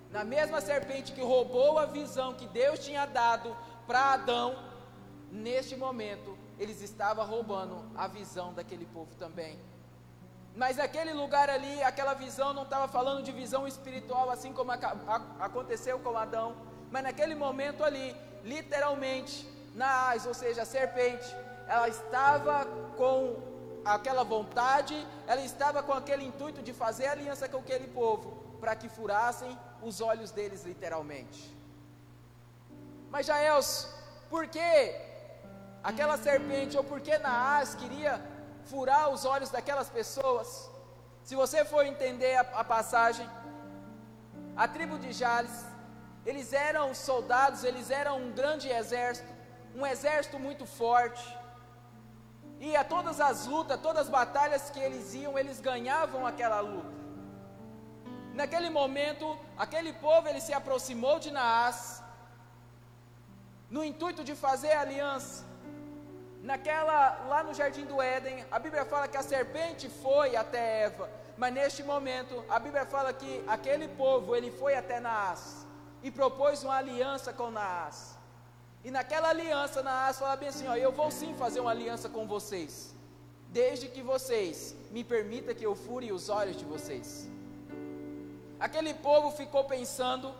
na 0.10 0.24
mesma 0.24 0.60
serpente 0.60 1.12
que 1.12 1.22
roubou 1.22 1.78
a 1.78 1.86
visão 1.86 2.34
que 2.34 2.48
Deus 2.48 2.80
tinha 2.80 3.06
dado 3.06 3.56
para 3.86 4.14
Adão, 4.14 4.71
neste 5.32 5.76
momento, 5.76 6.38
eles 6.60 6.82
estavam 6.82 7.26
roubando 7.26 7.84
a 7.96 8.08
visão 8.08 8.54
daquele 8.54 8.86
povo 8.86 9.16
também. 9.16 9.58
Mas 10.56 10.78
aquele 10.78 11.14
lugar 11.14 11.50
ali, 11.50 11.82
aquela 11.82 12.14
visão 12.14 12.54
não 12.54 12.64
estava 12.64 12.88
falando 12.88 13.24
de 13.24 13.32
visão 13.32 13.66
espiritual, 13.68 14.30
assim 14.30 14.52
como 14.52 14.72
a, 14.72 14.76
a, 14.76 15.46
aconteceu 15.46 15.98
com 16.00 16.18
Adão, 16.18 16.56
mas 16.92 17.04
naquele 17.04 17.34
momento 17.34 17.84
ali, 17.84 18.14
literalmente, 18.44 19.48
na 19.74 20.10
ás, 20.10 20.26
ou 20.26 20.34
seja, 20.34 20.64
a 20.64 20.66
serpente, 20.66 21.34
ela 21.68 21.88
estava 21.88 22.66
com 22.98 23.42
aquela 23.86 24.26
vontade, 24.26 25.08
ela 25.26 25.42
estava 25.42 25.82
com 25.82 25.94
aquele 25.94 26.26
intuito 26.26 26.62
de 26.62 26.74
fazer 26.74 27.08
aliança 27.08 27.48
com 27.48 27.60
aquele 27.60 27.88
povo, 27.88 28.32
para 28.60 28.76
que 28.76 28.90
furassem 28.90 29.58
os 29.82 30.02
olhos 30.02 30.32
deles, 30.32 30.66
literalmente. 30.66 31.56
Mas 33.10 33.26
Jaelso, 33.26 33.90
por 34.30 34.48
que 34.48 35.11
aquela 35.84 36.18
serpente, 36.18 36.78
ou 36.78 36.84
por 36.84 37.00
que 37.02 37.18
Naás 37.18 37.76
queria 37.76 38.22
furar 38.66 39.10
os 39.10 39.26
olhos 39.26 39.50
daquelas 39.50 39.90
pessoas? 39.90 40.70
Se 41.24 41.36
você 41.36 41.64
for 41.66 41.86
entender 41.86 42.36
a, 42.36 42.42
a 42.62 42.64
passagem, 42.64 43.28
a 44.56 44.68
tribo 44.68 44.98
de 45.00 45.12
Jales, 45.12 45.66
eles 46.26 46.54
eram 46.54 46.94
soldados, 46.94 47.64
eles 47.64 47.90
eram 47.90 48.22
um 48.24 48.32
grande 48.32 48.70
exército, 48.70 49.32
um 49.76 49.86
exército 49.86 50.38
muito 50.40 50.66
forte. 50.66 51.26
E 52.60 52.76
a 52.76 52.84
todas 52.84 53.20
as 53.20 53.48
lutas, 53.48 53.80
todas 53.82 54.04
as 54.04 54.10
batalhas 54.10 54.70
que 54.70 54.80
eles 54.80 55.16
iam, 55.16 55.38
eles 55.38 55.60
ganhavam 55.60 56.28
aquela 56.28 56.60
luta. 56.60 57.02
Naquele 58.34 58.70
momento, 58.70 59.38
aquele 59.58 59.94
povo 59.94 60.28
ele 60.28 60.40
se 60.40 60.54
aproximou 60.54 61.20
de 61.20 61.32
Naás, 61.32 62.04
no 63.70 63.84
intuito 63.84 64.24
de 64.24 64.36
fazer 64.36 64.74
aliança. 64.74 65.51
Naquela, 66.44 67.26
lá 67.28 67.44
no 67.44 67.54
jardim 67.54 67.86
do 67.86 68.02
Éden, 68.02 68.44
a 68.50 68.58
Bíblia 68.58 68.84
fala 68.84 69.08
que 69.08 69.18
a 69.18 69.22
serpente 69.22 69.88
foi 69.88 70.36
até 70.36 70.84
Eva, 70.86 71.08
mas 71.38 71.54
neste 71.54 71.84
momento, 71.84 72.44
a 72.50 72.58
Bíblia 72.58 72.86
fala 72.86 73.14
que 73.14 73.44
aquele 73.48 73.88
povo, 73.88 74.36
ele 74.36 74.50
foi 74.52 74.74
até 74.76 75.00
Naás 75.00 75.68
e 76.02 76.10
propôs 76.10 76.64
uma 76.64 76.78
aliança 76.78 77.32
com 77.32 77.52
Naás. 77.52 78.18
E 78.84 78.90
naquela 78.90 79.30
aliança, 79.30 79.84
Naás 79.84 80.18
fala 80.18 80.36
bem 80.36 80.50
assim: 80.50 80.68
ó, 80.68 80.76
eu 80.76 80.92
vou 80.92 81.12
sim 81.12 81.36
fazer 81.36 81.60
uma 81.60 81.70
aliança 81.70 82.10
com 82.10 82.26
vocês, 82.26 82.96
desde 83.50 83.88
que 83.88 84.02
vocês 84.02 84.76
me 84.90 85.04
permitam 85.04 85.54
que 85.54 85.66
eu 85.66 85.76
fure 85.76 86.12
os 86.12 86.28
olhos 86.30 86.58
de 86.58 86.66
vocês. 86.66 87.30
Aquele 88.60 88.96
povo 88.96 89.32
ficou 89.32 89.64
pensando, 89.66 90.34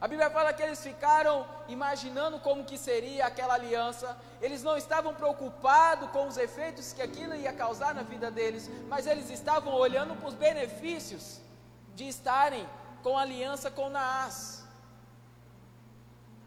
a 0.00 0.06
Bíblia 0.08 0.28
fala 0.30 0.52
que 0.52 0.62
eles 0.62 0.82
ficaram 0.82 1.46
imaginando 1.66 2.38
como 2.38 2.64
que 2.64 2.76
seria 2.76 3.26
aquela 3.26 3.54
aliança. 3.54 4.16
Eles 4.40 4.62
não 4.62 4.76
estavam 4.76 5.14
preocupados 5.14 6.10
com 6.10 6.26
os 6.26 6.36
efeitos 6.36 6.92
que 6.92 7.00
aquilo 7.00 7.34
ia 7.34 7.52
causar 7.52 7.94
na 7.94 8.02
vida 8.02 8.30
deles, 8.30 8.70
mas 8.88 9.06
eles 9.06 9.30
estavam 9.30 9.72
olhando 9.72 10.14
para 10.14 10.28
os 10.28 10.34
benefícios 10.34 11.40
de 11.94 12.06
estarem 12.06 12.68
com 13.02 13.16
aliança 13.16 13.70
com 13.70 13.88
Naás. 13.88 14.64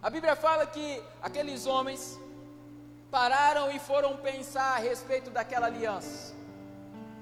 A 0.01 0.09
Bíblia 0.09 0.35
fala 0.35 0.65
que 0.67 1.03
aqueles 1.21 1.65
homens 1.65 2.19
pararam 3.09 3.71
e 3.71 3.79
foram 3.79 4.17
pensar 4.17 4.75
a 4.75 4.77
respeito 4.77 5.31
daquela 5.31 5.65
aliança. 5.65 6.35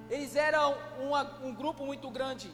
Eles 0.09 0.35
eram 0.35 0.75
uma, 0.99 1.23
um 1.41 1.53
grupo 1.53 1.85
muito 1.85 2.09
grande 2.11 2.51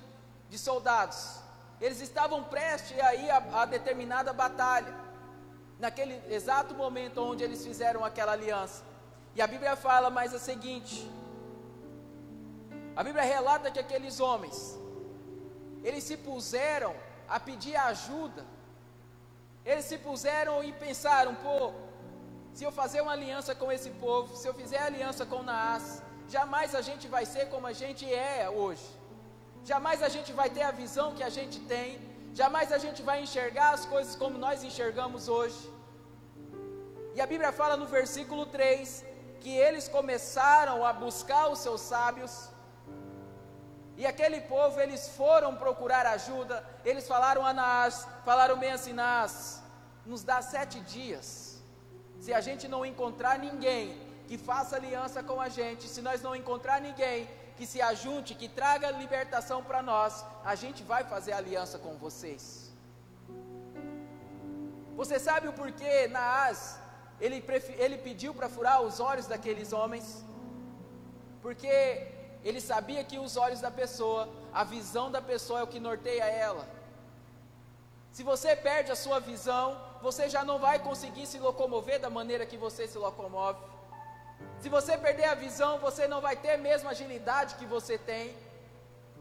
de 0.50 0.58
soldados. 0.58 1.41
Eles 1.82 2.00
estavam 2.00 2.44
prestes 2.44 3.00
a 3.00 3.16
ir 3.16 3.30
a, 3.32 3.62
a 3.62 3.66
determinada 3.66 4.32
batalha. 4.32 4.94
Naquele 5.80 6.16
exato 6.34 6.76
momento 6.76 7.22
onde 7.22 7.44
eles 7.44 7.66
fizeram 7.66 8.06
aquela 8.06 8.34
aliança. 8.34 8.84
E 9.36 9.42
a 9.42 9.48
Bíblia 9.48 9.76
fala 9.76 10.10
mais 10.10 10.34
a 10.34 10.40
seguinte: 10.40 11.10
a 12.96 13.04
Bíblia 13.04 13.24
relata 13.24 13.72
que 13.72 13.80
aqueles 13.80 14.20
homens, 14.20 14.78
eles 15.84 16.04
se 16.04 16.18
puseram 16.18 16.94
a 17.28 17.40
pedir 17.40 17.76
ajuda 17.76 18.46
eles 19.66 19.86
se 19.86 19.98
puseram 19.98 20.64
e 20.64 20.72
pensaram: 20.74 21.36
pô, 21.36 21.74
se 22.54 22.64
eu 22.64 22.72
fazer 22.72 23.02
uma 23.02 23.12
aliança 23.12 23.54
com 23.54 23.72
esse 23.72 23.90
povo, 23.92 24.36
se 24.36 24.48
eu 24.48 24.54
fizer 24.54 24.82
aliança 24.82 25.26
com 25.26 25.44
Naás, 25.44 26.02
jamais 26.28 26.74
a 26.76 26.82
gente 26.82 27.08
vai 27.08 27.26
ser 27.26 27.48
como 27.50 27.68
a 27.68 27.74
gente 27.74 28.12
é 28.12 28.50
hoje. 28.50 28.84
Jamais 29.63 30.01
a 30.01 30.10
gente 30.10 30.32
vai 30.34 30.50
ter 30.50 30.63
a 30.63 30.72
visão 30.72 31.13
que 31.18 31.24
a 31.24 31.30
gente 31.30 31.60
tem. 31.74 32.00
Jamais 32.34 32.72
a 32.72 32.77
gente 32.77 33.01
vai 33.01 33.22
enxergar 33.22 33.72
as 33.72 33.86
coisas 33.86 34.15
como 34.15 34.38
nós 34.38 34.63
enxergamos 34.63 35.27
hoje. 35.27 35.62
E 37.15 37.22
a 37.22 37.27
Bíblia 37.27 37.51
fala 37.51 37.75
no 37.75 37.86
versículo 37.86 38.46
3 38.46 39.06
que 39.41 39.50
eles 39.50 39.88
começaram 39.88 40.86
a 40.86 40.94
buscar 40.94 41.48
os 41.50 41.60
seus 41.60 41.82
sábios 41.82 42.34
e 44.01 44.06
aquele 44.06 44.41
povo, 44.41 44.80
eles 44.80 45.10
foram 45.10 45.56
procurar 45.56 46.06
ajuda, 46.08 46.56
eles 46.84 47.08
falaram 47.08 47.46
a 47.46 47.53
Naás, 47.53 48.08
falaram 48.25 48.58
bem 48.58 48.72
assim, 48.72 48.94
Naás, 48.94 49.62
nos 50.06 50.24
dá 50.24 50.41
sete 50.41 50.80
dias, 50.80 51.62
se 52.20 52.34
a 52.34 52.41
gente 52.41 52.68
não 52.68 52.84
encontrar 52.84 53.38
ninguém 53.38 54.01
que 54.27 54.38
faça 54.38 54.75
aliança 54.75 55.22
com 55.22 55.39
a 55.39 55.50
gente, 55.50 55.88
se 55.88 56.01
nós 56.01 56.20
não 56.22 56.36
encontrar 56.36 56.82
ninguém 56.82 57.30
que 57.62 57.68
se 57.74 57.80
ajunte, 57.94 58.38
que 58.41 58.48
traga 58.60 58.96
libertação 59.01 59.58
para 59.63 59.82
nós, 59.89 60.13
a 60.51 60.53
gente 60.62 60.82
vai 60.91 61.01
fazer 61.12 61.34
aliança 61.39 61.77
com 61.84 61.94
vocês. 62.03 62.44
Você 65.00 65.18
sabe 65.27 65.46
o 65.48 65.53
porquê 65.60 66.08
Naás, 66.15 66.58
ele, 67.25 67.38
ele 67.84 67.98
pediu 68.08 68.32
para 68.38 68.50
furar 68.56 68.77
os 68.88 69.00
olhos 69.00 69.27
daqueles 69.34 69.72
homens? 69.80 70.08
Porque 71.44 71.74
ele 72.44 72.62
sabia 72.72 73.03
que 73.03 73.20
os 73.25 73.38
olhos 73.38 73.62
da 73.62 73.70
pessoa, 73.82 74.27
a 74.51 74.63
visão 74.63 75.06
da 75.15 75.22
pessoa 75.22 75.60
é 75.60 75.63
o 75.63 75.72
que 75.74 75.88
norteia 75.89 76.27
ela. 76.48 76.65
Se 78.12 78.24
você 78.32 78.56
perde 78.56 78.91
a 78.91 79.01
sua 79.06 79.20
visão, 79.20 79.68
você 80.08 80.27
já 80.36 80.44
não 80.44 80.58
vai 80.58 80.80
conseguir 80.80 81.27
se 81.27 81.38
locomover 81.48 82.00
da 82.06 82.10
maneira 82.10 82.44
que 82.53 82.58
você 82.65 82.88
se 82.88 82.98
locomove. 82.98 83.63
Se 84.60 84.70
você 84.70 84.98
perder 84.98 85.26
a 85.26 85.36
visão, 85.36 85.80
você 85.80 86.08
não 86.08 86.22
vai 86.22 86.36
ter 86.36 86.52
a 86.52 86.58
mesma 86.58 86.92
agilidade 86.92 87.56
que 87.56 87.66
você 87.66 87.98
tem. 87.98 88.36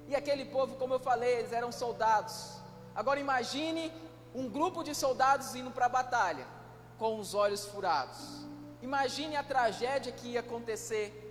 E 0.09 0.15
aquele 0.15 0.45
povo, 0.47 0.77
como 0.77 0.95
eu 0.95 1.01
falei, 1.01 1.39
eles 1.39 1.53
eram 1.53 1.73
soldados. 1.73 2.59
Agora 2.95 3.21
imagine 3.21 3.93
um 4.35 4.49
grupo 4.49 4.83
de 4.83 4.95
soldados 4.95 5.55
indo 5.55 5.71
para 5.71 5.87
a 5.87 5.89
batalha 5.89 6.47
com 6.99 7.19
os 7.19 7.35
olhos 7.35 7.65
furados. 7.65 8.47
Imagine 8.83 9.37
a 9.37 9.43
tragédia 9.43 10.13
que 10.13 10.29
ia 10.29 10.41
acontecer 10.41 11.31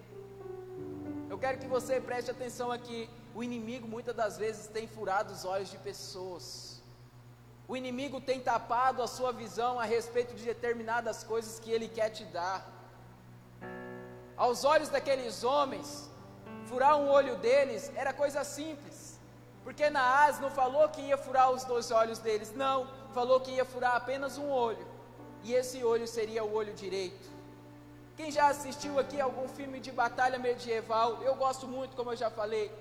eu 1.30 1.38
quero 1.38 1.60
que 1.60 1.68
você 1.68 2.02
preste 2.02 2.32
atenção 2.32 2.72
aqui. 2.72 3.08
O 3.36 3.44
inimigo 3.44 3.88
muitas 3.88 4.16
das 4.16 4.36
vezes 4.36 4.66
tem 4.68 4.88
furado 4.88 5.32
os 5.32 5.46
olhos 5.46 5.70
de 5.70 5.78
pessoas. 5.78 6.82
O 7.68 7.78
inimigo 7.78 8.20
tem 8.20 8.40
tapado 8.42 9.04
a 9.04 9.08
sua 9.08 9.32
visão 9.32 9.80
a 9.80 9.84
respeito 9.84 10.34
de 10.34 10.44
determinadas 10.44 11.24
coisas 11.24 11.60
que 11.60 11.70
ele 11.70 11.88
quer 11.88 12.10
te 12.10 12.26
dar. 12.26 12.58
Aos 14.40 14.64
olhos 14.64 14.88
daqueles 14.88 15.44
homens, 15.44 16.10
furar 16.70 16.96
um 16.96 17.10
olho 17.10 17.36
deles 17.36 17.92
era 17.94 18.14
coisa 18.14 18.42
simples. 18.46 19.20
Porque 19.66 19.90
Naás 19.90 20.40
não 20.40 20.50
falou 20.50 20.88
que 20.88 21.02
ia 21.02 21.18
furar 21.18 21.52
os 21.52 21.66
dois 21.66 21.92
olhos 21.92 22.20
deles, 22.20 22.54
não, 22.56 22.88
falou 23.14 23.42
que 23.42 23.52
ia 23.52 23.66
furar 23.66 23.98
apenas 23.98 24.38
um 24.38 24.50
olho. 24.50 24.88
E 25.44 25.54
esse 25.54 25.84
olho 25.84 26.08
seria 26.08 26.42
o 26.46 26.54
olho 26.54 26.74
direito. 26.74 27.30
Quem 28.16 28.32
já 28.32 28.48
assistiu 28.48 28.98
aqui 28.98 29.20
algum 29.20 29.48
filme 29.50 29.78
de 29.82 29.92
batalha 29.92 30.40
medieval? 30.40 31.22
Eu 31.22 31.36
gosto 31.36 31.68
muito, 31.68 31.98
como 31.98 32.14
eu 32.14 32.18
já 32.24 32.30
falei. 32.30 32.72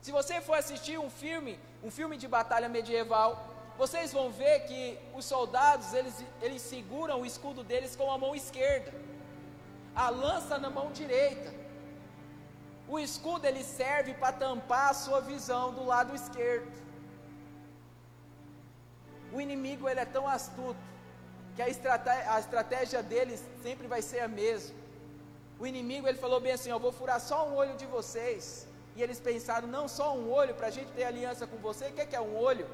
Se 0.00 0.10
você 0.10 0.40
for 0.40 0.56
assistir 0.56 0.98
um 0.98 1.10
filme, 1.10 1.60
um 1.82 1.90
filme 1.90 2.16
de 2.16 2.26
batalha 2.26 2.68
medieval, 2.68 3.30
vocês 3.76 4.10
vão 4.10 4.30
ver 4.30 4.60
que 4.60 4.98
os 5.14 5.26
soldados, 5.26 5.92
eles, 5.92 6.14
eles 6.40 6.62
seguram 6.62 7.20
o 7.20 7.26
escudo 7.26 7.62
deles 7.62 7.94
com 7.94 8.10
a 8.10 8.16
mão 8.16 8.34
esquerda. 8.34 8.90
A 9.94 10.08
lança 10.10 10.58
na 10.58 10.70
mão 10.70 10.90
direita. 10.92 11.52
O 12.88 12.98
escudo 12.98 13.46
ele 13.46 13.62
serve 13.62 14.14
para 14.14 14.32
tampar 14.32 14.90
a 14.90 14.94
sua 14.94 15.20
visão 15.20 15.72
do 15.72 15.84
lado 15.84 16.14
esquerdo. 16.14 16.72
O 19.32 19.40
inimigo 19.40 19.88
ele 19.88 20.00
é 20.00 20.04
tão 20.04 20.28
astuto 20.28 20.78
que 21.56 21.62
a 21.62 21.68
estratégia, 21.68 22.32
a 22.32 22.40
estratégia 22.40 23.02
deles 23.02 23.42
sempre 23.62 23.86
vai 23.86 24.02
ser 24.02 24.20
a 24.20 24.28
mesma. 24.28 24.76
O 25.58 25.66
inimigo 25.66 26.06
ele 26.08 26.18
falou 26.18 26.40
bem 26.40 26.52
assim: 26.52 26.70
Eu 26.70 26.78
vou 26.78 26.92
furar 26.92 27.20
só 27.20 27.48
um 27.48 27.54
olho 27.54 27.76
de 27.76 27.86
vocês. 27.86 28.66
E 28.96 29.02
eles 29.02 29.20
pensaram: 29.20 29.66
Não, 29.68 29.86
só 29.88 30.16
um 30.16 30.30
olho 30.30 30.54
para 30.54 30.68
a 30.68 30.70
gente 30.70 30.90
ter 30.92 31.04
aliança 31.04 31.46
com 31.46 31.56
você. 31.56 31.86
O 31.86 31.92
que 31.92 32.00
é, 32.00 32.06
que 32.06 32.16
é 32.16 32.20
um 32.20 32.36
olho? 32.36 32.66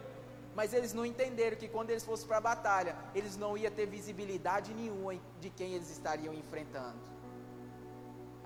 Mas 0.61 0.75
eles 0.79 0.93
não 0.99 1.07
entenderam 1.13 1.57
que 1.57 1.69
quando 1.75 1.91
eles 1.93 2.05
fossem 2.05 2.29
para 2.31 2.39
a 2.39 2.47
batalha, 2.53 2.95
eles 3.19 3.35
não 3.43 3.57
iam 3.57 3.73
ter 3.79 3.87
visibilidade 3.99 4.75
nenhuma 4.81 5.13
de 5.43 5.51
quem 5.59 5.73
eles 5.77 5.91
estariam 5.91 6.35
enfrentando. 6.35 7.05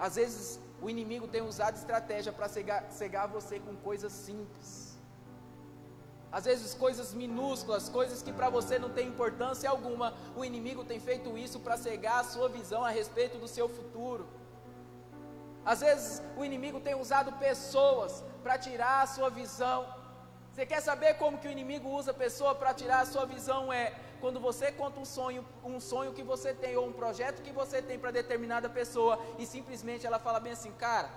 Às 0.07 0.15
vezes 0.21 0.61
o 0.81 0.89
inimigo 0.95 1.27
tem 1.27 1.43
usado 1.43 1.77
estratégia 1.77 2.33
para 2.33 2.49
cegar, 2.49 2.81
cegar 3.01 3.27
você 3.37 3.59
com 3.59 3.75
coisas 3.89 4.13
simples 4.13 4.95
às 6.37 6.45
vezes 6.47 6.75
coisas 6.75 7.15
minúsculas, 7.15 7.89
coisas 7.89 8.21
que 8.21 8.33
para 8.33 8.49
você 8.51 8.77
não 8.77 8.91
tem 8.91 9.07
importância 9.07 9.71
alguma, 9.71 10.09
o 10.35 10.45
inimigo 10.45 10.83
tem 10.85 10.99
feito 10.99 11.39
isso 11.39 11.61
para 11.61 11.77
cegar 11.77 12.19
a 12.21 12.25
sua 12.25 12.49
visão 12.49 12.83
a 12.85 12.91
respeito 12.91 13.39
do 13.39 13.47
seu 13.47 13.69
futuro. 13.69 14.27
Às 15.65 15.81
vezes 15.87 16.21
o 16.37 16.45
inimigo 16.45 16.81
tem 16.81 16.97
usado 17.05 17.31
pessoas 17.49 18.25
para 18.43 18.59
tirar 18.59 19.03
a 19.03 19.07
sua 19.07 19.31
visão. 19.31 19.87
Você 20.55 20.65
quer 20.65 20.81
saber 20.81 21.15
como 21.15 21.39
que 21.39 21.49
o 21.49 21.51
inimigo 21.51 21.89
usa 21.89 22.13
a 22.13 22.15
pessoa 22.15 22.55
para 22.55 22.73
tirar 22.73 23.01
a 23.01 23.07
sua 23.07 23.27
visão? 23.27 23.73
É 23.73 23.93
quando 24.21 24.39
você 24.39 24.71
conta 24.71 25.01
um 25.01 25.05
sonho, 25.05 25.45
um 25.65 25.81
sonho 25.81 26.13
que 26.13 26.23
você 26.23 26.55
tem 26.55 26.77
ou 26.77 26.87
um 26.87 26.93
projeto 26.93 27.43
que 27.43 27.51
você 27.51 27.83
tem 27.83 27.99
para 27.99 28.13
determinada 28.13 28.71
pessoa 28.71 29.19
e 29.37 29.47
simplesmente 29.47 30.07
ela 30.07 30.21
fala 30.21 30.39
bem 30.39 30.53
assim, 30.53 30.71
cara, 30.71 31.11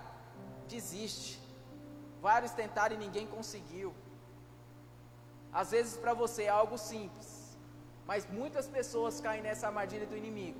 desiste. 0.66 1.40
Vários 2.20 2.50
tentaram 2.50 2.96
e 2.96 2.98
ninguém 2.98 3.28
conseguiu. 3.28 3.94
Às 5.52 5.70
vezes 5.70 5.96
para 5.96 6.14
você 6.14 6.42
é 6.44 6.48
algo 6.48 6.76
simples, 6.76 7.56
Mas 8.08 8.26
muitas 8.28 8.66
pessoas 8.66 9.20
caem 9.20 9.40
nessa 9.40 9.68
armadilha 9.68 10.06
do 10.06 10.16
inimigo 10.16 10.58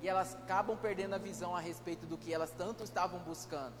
e 0.00 0.08
elas 0.08 0.34
acabam 0.36 0.78
perdendo 0.78 1.14
a 1.14 1.18
visão 1.18 1.54
a 1.54 1.60
respeito 1.60 2.06
do 2.06 2.16
que 2.16 2.32
elas 2.32 2.50
tanto 2.50 2.82
estavam 2.82 3.20
buscando. 3.20 3.74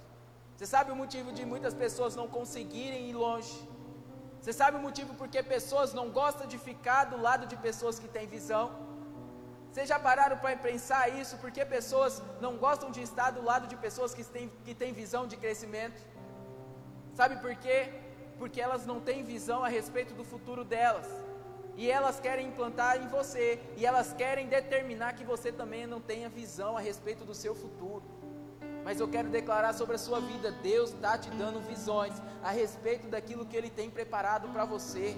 Você 0.54 0.66
sabe 0.66 0.92
o 0.92 0.96
motivo 0.96 1.32
de 1.32 1.46
muitas 1.46 1.72
pessoas 1.72 2.14
não 2.14 2.28
conseguirem 2.28 3.08
ir 3.08 3.14
longe? 3.14 3.75
Você 4.46 4.52
sabe 4.52 4.76
o 4.76 4.80
motivo 4.80 5.12
porque 5.20 5.42
pessoas 5.42 5.92
não 5.92 6.08
gostam 6.08 6.46
de 6.46 6.56
ficar 6.56 7.02
do 7.12 7.20
lado 7.20 7.48
de 7.48 7.56
pessoas 7.56 7.98
que 7.98 8.06
têm 8.06 8.28
visão? 8.28 8.64
Vocês 9.68 9.88
já 9.88 9.98
pararam 9.98 10.36
para 10.38 10.56
pensar 10.56 11.08
isso? 11.20 11.36
Porque 11.38 11.64
pessoas 11.64 12.22
não 12.40 12.56
gostam 12.56 12.92
de 12.92 13.02
estar 13.02 13.32
do 13.32 13.42
lado 13.42 13.66
de 13.66 13.74
pessoas 13.74 14.14
que 14.14 14.22
têm, 14.22 14.48
que 14.64 14.72
têm 14.72 14.92
visão 14.92 15.26
de 15.26 15.36
crescimento? 15.36 16.00
Sabe 17.12 17.34
por 17.44 17.56
quê? 17.56 17.92
Porque 18.38 18.60
elas 18.60 18.86
não 18.86 19.00
têm 19.00 19.24
visão 19.24 19.64
a 19.64 19.68
respeito 19.68 20.14
do 20.14 20.22
futuro 20.22 20.62
delas. 20.62 21.08
E 21.76 21.90
elas 21.90 22.20
querem 22.20 22.46
implantar 22.46 23.02
em 23.02 23.08
você. 23.08 23.60
E 23.76 23.84
elas 23.84 24.12
querem 24.12 24.46
determinar 24.46 25.14
que 25.14 25.24
você 25.24 25.50
também 25.50 25.88
não 25.88 26.00
tenha 26.00 26.28
visão 26.28 26.76
a 26.76 26.80
respeito 26.80 27.24
do 27.24 27.34
seu 27.34 27.52
futuro. 27.52 28.04
Mas 28.86 29.00
eu 29.00 29.08
quero 29.08 29.28
declarar 29.28 29.72
sobre 29.74 29.96
a 29.96 29.98
sua 29.98 30.20
vida: 30.20 30.52
Deus 30.72 30.90
está 30.90 31.18
te 31.18 31.28
dando 31.30 31.60
visões 31.60 32.14
a 32.40 32.52
respeito 32.52 33.08
daquilo 33.08 33.44
que 33.44 33.56
Ele 33.56 33.68
tem 33.78 33.90
preparado 33.90 34.46
para 34.52 34.64
você. 34.64 35.16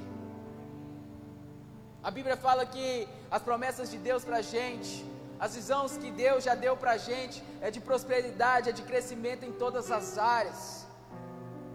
A 2.03 2.11
Bíblia 2.11 2.35
fala 2.47 2.65
que 2.65 3.07
as 3.31 3.43
promessas 3.43 3.91
de 3.91 3.99
Deus 3.99 4.25
para 4.25 4.39
a 4.39 4.47
gente, 4.55 5.05
as 5.39 5.55
visões 5.55 5.99
que 5.99 6.11
Deus 6.11 6.45
já 6.45 6.55
deu 6.55 6.79
para 6.79 6.93
a 6.93 6.97
gente, 6.97 7.45
é 7.61 7.71
de 7.71 7.79
prosperidade, 7.79 8.71
é 8.71 8.73
de 8.73 8.85
crescimento 8.91 9.45
em 9.45 9.53
todas 9.53 9.91
as 9.91 10.17
áreas. 10.17 10.87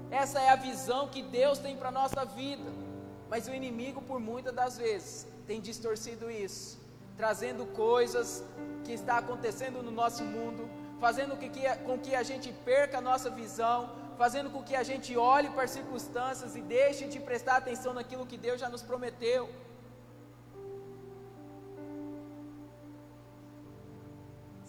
Essa 0.10 0.42
é 0.42 0.50
a 0.50 0.56
visão 0.56 1.08
que 1.10 1.22
Deus 1.22 1.60
tem 1.60 1.78
para 1.78 1.90
a 1.90 1.98
nossa 2.02 2.26
vida. 2.26 2.72
Mas 3.30 3.48
o 3.48 3.54
inimigo, 3.54 4.02
por 4.02 4.20
muitas 4.20 4.56
das 4.62 4.80
vezes, 4.80 5.28
tem 5.46 5.62
distorcido 5.62 6.32
isso, 6.32 6.80
trazendo 7.16 7.68
coisas 7.68 8.44
que 8.84 8.94
está 8.94 9.20
acontecendo 9.20 9.84
no 9.84 9.92
nosso 9.92 10.24
mundo 10.24 10.68
fazendo 11.06 11.34
com 11.86 11.98
que, 12.04 12.16
a 12.16 12.24
gente 12.30 12.50
perca 12.70 12.96
a 13.00 13.06
nossa 13.10 13.30
visão, 13.42 13.78
fazendo 14.22 14.50
com 14.54 14.62
que 14.68 14.76
a 14.82 14.84
gente 14.90 15.12
olhe 15.18 15.50
para 15.56 15.66
as 15.68 15.74
circunstâncias 15.78 16.56
e 16.60 16.62
deixe 16.62 17.04
de 17.14 17.20
prestar 17.30 17.56
atenção 17.58 17.92
naquilo 17.98 18.30
que 18.32 18.38
Deus 18.46 18.62
já 18.64 18.70
nos 18.70 18.84
prometeu. 18.90 19.44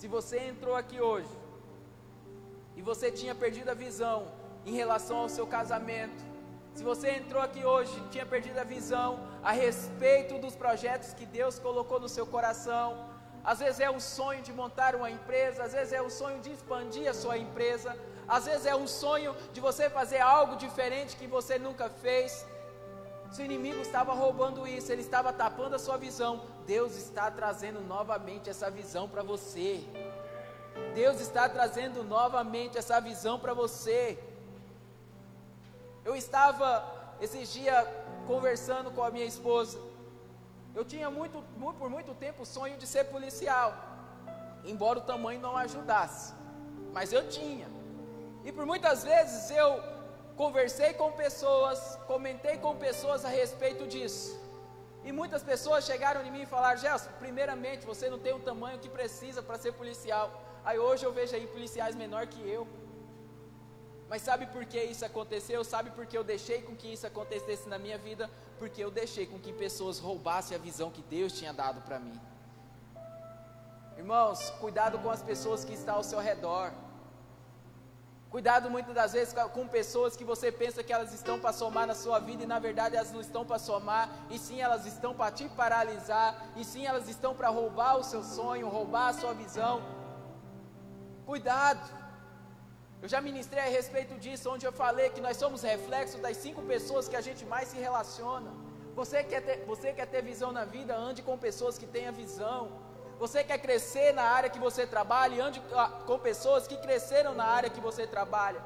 Se 0.00 0.08
você 0.16 0.38
entrou 0.52 0.74
aqui 0.82 1.00
hoje 1.00 1.34
e 2.78 2.82
você 2.90 3.12
tinha 3.20 3.34
perdido 3.44 3.70
a 3.70 3.78
visão 3.86 4.18
em 4.66 4.74
relação 4.82 5.18
ao 5.18 5.28
seu 5.28 5.46
casamento, 5.56 6.22
se 6.74 6.82
você 6.82 7.10
entrou 7.20 7.42
aqui 7.48 7.64
hoje 7.64 7.96
e 8.00 8.08
tinha 8.14 8.26
perdido 8.26 8.58
a 8.58 8.64
visão 8.76 9.10
a 9.40 9.52
respeito 9.52 10.40
dos 10.44 10.56
projetos 10.56 11.14
que 11.14 11.26
Deus 11.40 11.60
colocou 11.60 12.00
no 12.00 12.08
seu 12.08 12.26
coração, 12.26 13.13
às 13.44 13.58
vezes 13.58 13.80
é 13.80 13.90
o 13.90 14.00
sonho 14.00 14.42
de 14.42 14.52
montar 14.52 14.94
uma 14.94 15.10
empresa, 15.10 15.64
às 15.64 15.72
vezes 15.72 15.92
é 15.92 16.00
o 16.00 16.08
sonho 16.08 16.40
de 16.40 16.50
expandir 16.50 17.08
a 17.08 17.14
sua 17.14 17.36
empresa, 17.36 17.96
às 18.26 18.46
vezes 18.46 18.64
é 18.64 18.74
um 18.74 18.86
sonho 18.86 19.36
de 19.52 19.60
você 19.60 19.90
fazer 19.90 20.20
algo 20.20 20.56
diferente 20.56 21.16
que 21.16 21.26
você 21.26 21.58
nunca 21.58 21.90
fez. 21.90 22.46
Se 23.30 23.42
o 23.42 23.44
inimigo 23.44 23.80
estava 23.80 24.14
roubando 24.14 24.66
isso, 24.66 24.90
ele 24.90 25.02
estava 25.02 25.32
tapando 25.32 25.74
a 25.76 25.78
sua 25.78 25.98
visão, 25.98 26.42
Deus 26.66 26.96
está 26.96 27.30
trazendo 27.30 27.80
novamente 27.80 28.48
essa 28.48 28.70
visão 28.70 29.08
para 29.08 29.22
você. 29.22 29.84
Deus 30.94 31.20
está 31.20 31.48
trazendo 31.48 32.02
novamente 32.02 32.78
essa 32.78 33.00
visão 33.00 33.38
para 33.38 33.52
você. 33.52 34.18
Eu 36.04 36.16
estava 36.16 36.66
esses 37.20 37.52
dias 37.52 37.86
conversando 38.26 38.90
com 38.90 39.02
a 39.02 39.10
minha 39.10 39.26
esposa. 39.26 39.78
Eu 40.74 40.84
tinha 40.84 41.08
muito, 41.08 41.42
muito, 41.56 41.78
por 41.78 41.88
muito 41.88 42.12
tempo 42.14 42.42
o 42.42 42.46
sonho 42.46 42.76
de 42.76 42.86
ser 42.86 43.04
policial, 43.04 43.72
embora 44.64 44.98
o 44.98 45.02
tamanho 45.02 45.40
não 45.40 45.56
ajudasse, 45.56 46.34
mas 46.92 47.12
eu 47.12 47.28
tinha. 47.28 47.68
E 48.44 48.50
por 48.52 48.66
muitas 48.66 49.04
vezes 49.04 49.50
eu 49.50 49.82
conversei 50.36 50.92
com 50.94 51.12
pessoas, 51.12 51.98
comentei 52.06 52.56
com 52.58 52.76
pessoas 52.76 53.24
a 53.24 53.28
respeito 53.28 53.86
disso. 53.86 54.40
E 55.04 55.12
muitas 55.12 55.42
pessoas 55.42 55.84
chegaram 55.84 56.24
em 56.24 56.30
mim 56.30 56.42
e 56.42 56.46
falaram: 56.46 56.78
Gelson, 56.80 57.10
primeiramente 57.18 57.86
você 57.86 58.08
não 58.10 58.18
tem 58.18 58.32
o 58.32 58.40
tamanho 58.40 58.78
que 58.78 58.88
precisa 58.88 59.42
para 59.42 59.58
ser 59.58 59.72
policial. 59.72 60.26
Aí 60.64 60.78
hoje 60.78 61.04
eu 61.04 61.12
vejo 61.12 61.36
aí 61.36 61.46
policiais 61.46 61.94
menor 61.94 62.26
que 62.26 62.42
eu. 62.48 62.66
Mas 64.08 64.22
sabe 64.22 64.46
por 64.46 64.64
que 64.64 64.82
isso 64.82 65.04
aconteceu? 65.04 65.64
Sabe 65.64 65.90
por 65.90 66.06
que 66.06 66.16
eu 66.16 66.24
deixei 66.24 66.62
com 66.62 66.76
que 66.76 66.92
isso 66.92 67.06
acontecesse 67.06 67.68
na 67.68 67.78
minha 67.78 67.98
vida? 67.98 68.30
Porque 68.58 68.82
eu 68.82 68.90
deixei 68.90 69.26
com 69.26 69.38
que 69.38 69.52
pessoas 69.52 69.98
roubassem 69.98 70.56
a 70.56 70.60
visão 70.60 70.90
que 70.90 71.02
Deus 71.02 71.32
tinha 71.32 71.52
dado 71.52 71.80
para 71.82 71.98
mim. 71.98 72.20
Irmãos, 73.96 74.50
cuidado 74.60 74.98
com 74.98 75.10
as 75.10 75.22
pessoas 75.22 75.64
que 75.64 75.72
estão 75.72 75.96
ao 75.96 76.04
seu 76.04 76.18
redor. 76.18 76.72
Cuidado 78.34 78.68
muitas 78.68 78.92
das 78.92 79.12
vezes 79.12 79.32
com 79.52 79.68
pessoas 79.68 80.16
que 80.16 80.24
você 80.24 80.50
pensa 80.50 80.82
que 80.82 80.92
elas 80.92 81.14
estão 81.14 81.38
para 81.38 81.52
somar 81.52 81.86
na 81.86 81.94
sua 81.94 82.18
vida 82.18 82.42
e 82.42 82.46
na 82.46 82.58
verdade 82.58 82.96
elas 82.96 83.12
não 83.12 83.20
estão 83.20 83.44
para 83.46 83.60
somar, 83.60 84.10
e 84.28 84.40
sim 84.40 84.60
elas 84.60 84.86
estão 84.86 85.14
para 85.14 85.30
te 85.30 85.48
paralisar, 85.50 86.44
e 86.56 86.64
sim 86.64 86.84
elas 86.84 87.08
estão 87.08 87.32
para 87.32 87.48
roubar 87.48 87.96
o 87.96 88.02
seu 88.02 88.24
sonho, 88.24 88.68
roubar 88.68 89.10
a 89.10 89.12
sua 89.12 89.32
visão. 89.32 89.80
Cuidado. 91.24 92.03
Eu 93.04 93.08
já 93.14 93.20
ministrei 93.20 93.62
a 93.62 93.68
respeito 93.78 94.14
disso, 94.18 94.50
onde 94.50 94.64
eu 94.64 94.72
falei 94.72 95.10
que 95.10 95.20
nós 95.20 95.36
somos 95.36 95.60
reflexo 95.60 96.16
das 96.16 96.38
cinco 96.38 96.62
pessoas 96.62 97.06
que 97.06 97.14
a 97.14 97.20
gente 97.20 97.44
mais 97.44 97.68
se 97.68 97.76
relaciona. 97.76 98.50
Você 98.96 99.22
quer 99.22 99.42
ter, 99.42 99.56
você 99.66 99.92
quer 99.92 100.06
ter 100.06 100.22
visão 100.22 100.50
na 100.50 100.64
vida, 100.64 100.96
ande 100.96 101.20
com 101.20 101.36
pessoas 101.36 101.76
que 101.76 101.86
tenham 101.86 102.14
visão. 102.14 102.72
Você 103.18 103.44
quer 103.44 103.58
crescer 103.58 104.14
na 104.14 104.22
área 104.22 104.48
que 104.48 104.58
você 104.58 104.86
trabalha, 104.86 105.44
ande 105.44 105.60
com 106.06 106.18
pessoas 106.18 106.66
que 106.66 106.78
cresceram 106.78 107.34
na 107.34 107.44
área 107.44 107.68
que 107.68 107.78
você 107.78 108.06
trabalha. 108.06 108.64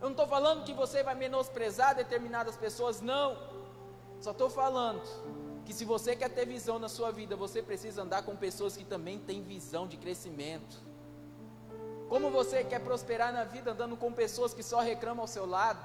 Eu 0.00 0.04
não 0.04 0.12
estou 0.12 0.28
falando 0.28 0.64
que 0.64 0.72
você 0.72 1.02
vai 1.02 1.16
menosprezar 1.16 1.96
determinadas 1.96 2.56
pessoas, 2.56 3.00
não. 3.00 3.36
Só 4.20 4.30
estou 4.30 4.48
falando 4.48 5.02
que 5.66 5.74
se 5.74 5.84
você 5.84 6.14
quer 6.14 6.28
ter 6.28 6.46
visão 6.46 6.78
na 6.78 6.88
sua 6.88 7.10
vida, 7.10 7.34
você 7.34 7.60
precisa 7.60 8.02
andar 8.02 8.22
com 8.22 8.36
pessoas 8.36 8.76
que 8.76 8.84
também 8.84 9.18
têm 9.18 9.42
visão 9.42 9.84
de 9.84 9.96
crescimento. 9.96 10.93
Como 12.14 12.30
você 12.30 12.62
quer 12.62 12.78
prosperar 12.78 13.32
na 13.32 13.42
vida 13.42 13.72
andando 13.72 13.96
com 13.96 14.12
pessoas 14.12 14.54
que 14.54 14.62
só 14.62 14.78
reclamam 14.78 15.22
ao 15.22 15.26
seu 15.26 15.44
lado? 15.44 15.84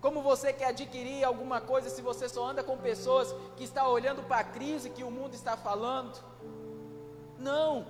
Como 0.00 0.22
você 0.22 0.54
quer 0.54 0.68
adquirir 0.68 1.22
alguma 1.22 1.60
coisa 1.60 1.90
se 1.90 2.00
você 2.00 2.30
só 2.30 2.46
anda 2.46 2.64
com 2.64 2.78
pessoas 2.78 3.30
que 3.54 3.64
estão 3.64 3.86
olhando 3.88 4.22
para 4.22 4.38
a 4.38 4.44
crise 4.44 4.88
que 4.88 5.04
o 5.04 5.10
mundo 5.10 5.34
está 5.34 5.54
falando? 5.54 6.18
Não. 7.38 7.86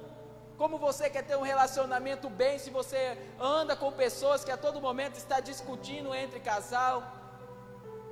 Como 0.59 0.79
você 0.79 1.09
quer 1.09 1.23
ter 1.23 1.37
um 1.37 1.43
relacionamento 1.43 2.29
bem 2.29 2.59
se 2.59 2.71
você 2.71 3.17
anda 3.39 3.77
com 3.77 3.93
pessoas 3.93 4.45
que 4.45 4.51
a 4.51 4.57
todo 4.57 4.81
momento 4.81 5.15
está 5.15 5.39
discutindo 5.39 6.13
entre 6.13 6.41
casal? 6.41 7.05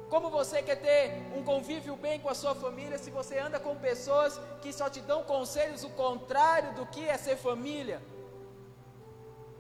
Como 0.08 0.30
você 0.30 0.62
quer 0.62 0.76
ter 0.76 1.36
um 1.36 1.42
convívio 1.42 1.96
bem 1.96 2.20
com 2.20 2.28
a 2.28 2.34
sua 2.36 2.54
família 2.54 2.96
se 2.96 3.10
você 3.10 3.40
anda 3.40 3.58
com 3.58 3.74
pessoas 3.74 4.40
que 4.60 4.72
só 4.72 4.88
te 4.88 5.00
dão 5.00 5.24
conselhos 5.24 5.82
o 5.82 5.90
contrário 5.90 6.74
do 6.74 6.86
que 6.86 7.08
é 7.08 7.18
ser 7.18 7.36
família? 7.36 8.00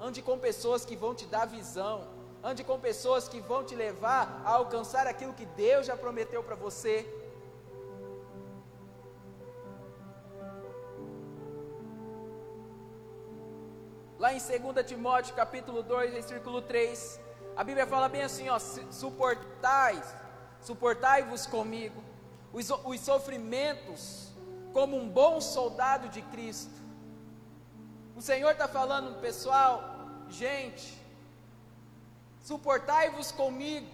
Ande 0.06 0.20
com 0.20 0.36
pessoas 0.36 0.84
que 0.84 0.96
vão 0.96 1.14
te 1.14 1.26
dar 1.26 1.44
visão. 1.46 1.96
Ande 2.42 2.64
com 2.64 2.76
pessoas 2.86 3.28
que 3.28 3.40
vão 3.40 3.62
te 3.62 3.74
levar 3.76 4.42
a 4.44 4.50
alcançar 4.54 5.06
aquilo 5.06 5.32
que 5.32 5.46
Deus 5.46 5.86
já 5.86 5.96
prometeu 5.96 6.42
para 6.42 6.56
você. 6.56 6.94
Lá 14.18 14.32
em 14.34 14.38
2 14.38 14.86
Timóteo 14.86 15.36
capítulo 15.36 15.84
2, 15.84 16.12
versículo 16.14 16.60
3, 16.62 17.20
a 17.54 17.62
Bíblia 17.62 17.86
fala 17.86 18.08
bem 18.08 18.22
assim, 18.22 18.48
ó, 18.48 18.58
suportai, 18.58 20.02
suportai-vos 20.60 21.46
comigo 21.46 22.02
os, 22.52 22.68
os 22.70 23.00
sofrimentos 23.00 24.32
como 24.72 24.96
um 24.96 25.08
bom 25.08 25.40
soldado 25.40 26.08
de 26.08 26.22
Cristo. 26.22 26.82
O 28.14 28.20
Senhor 28.20 28.50
está 28.50 28.68
falando, 28.68 29.20
pessoal, 29.20 29.91
Gente, 30.40 30.86
suportai-vos 32.48 33.30
comigo 33.40 33.90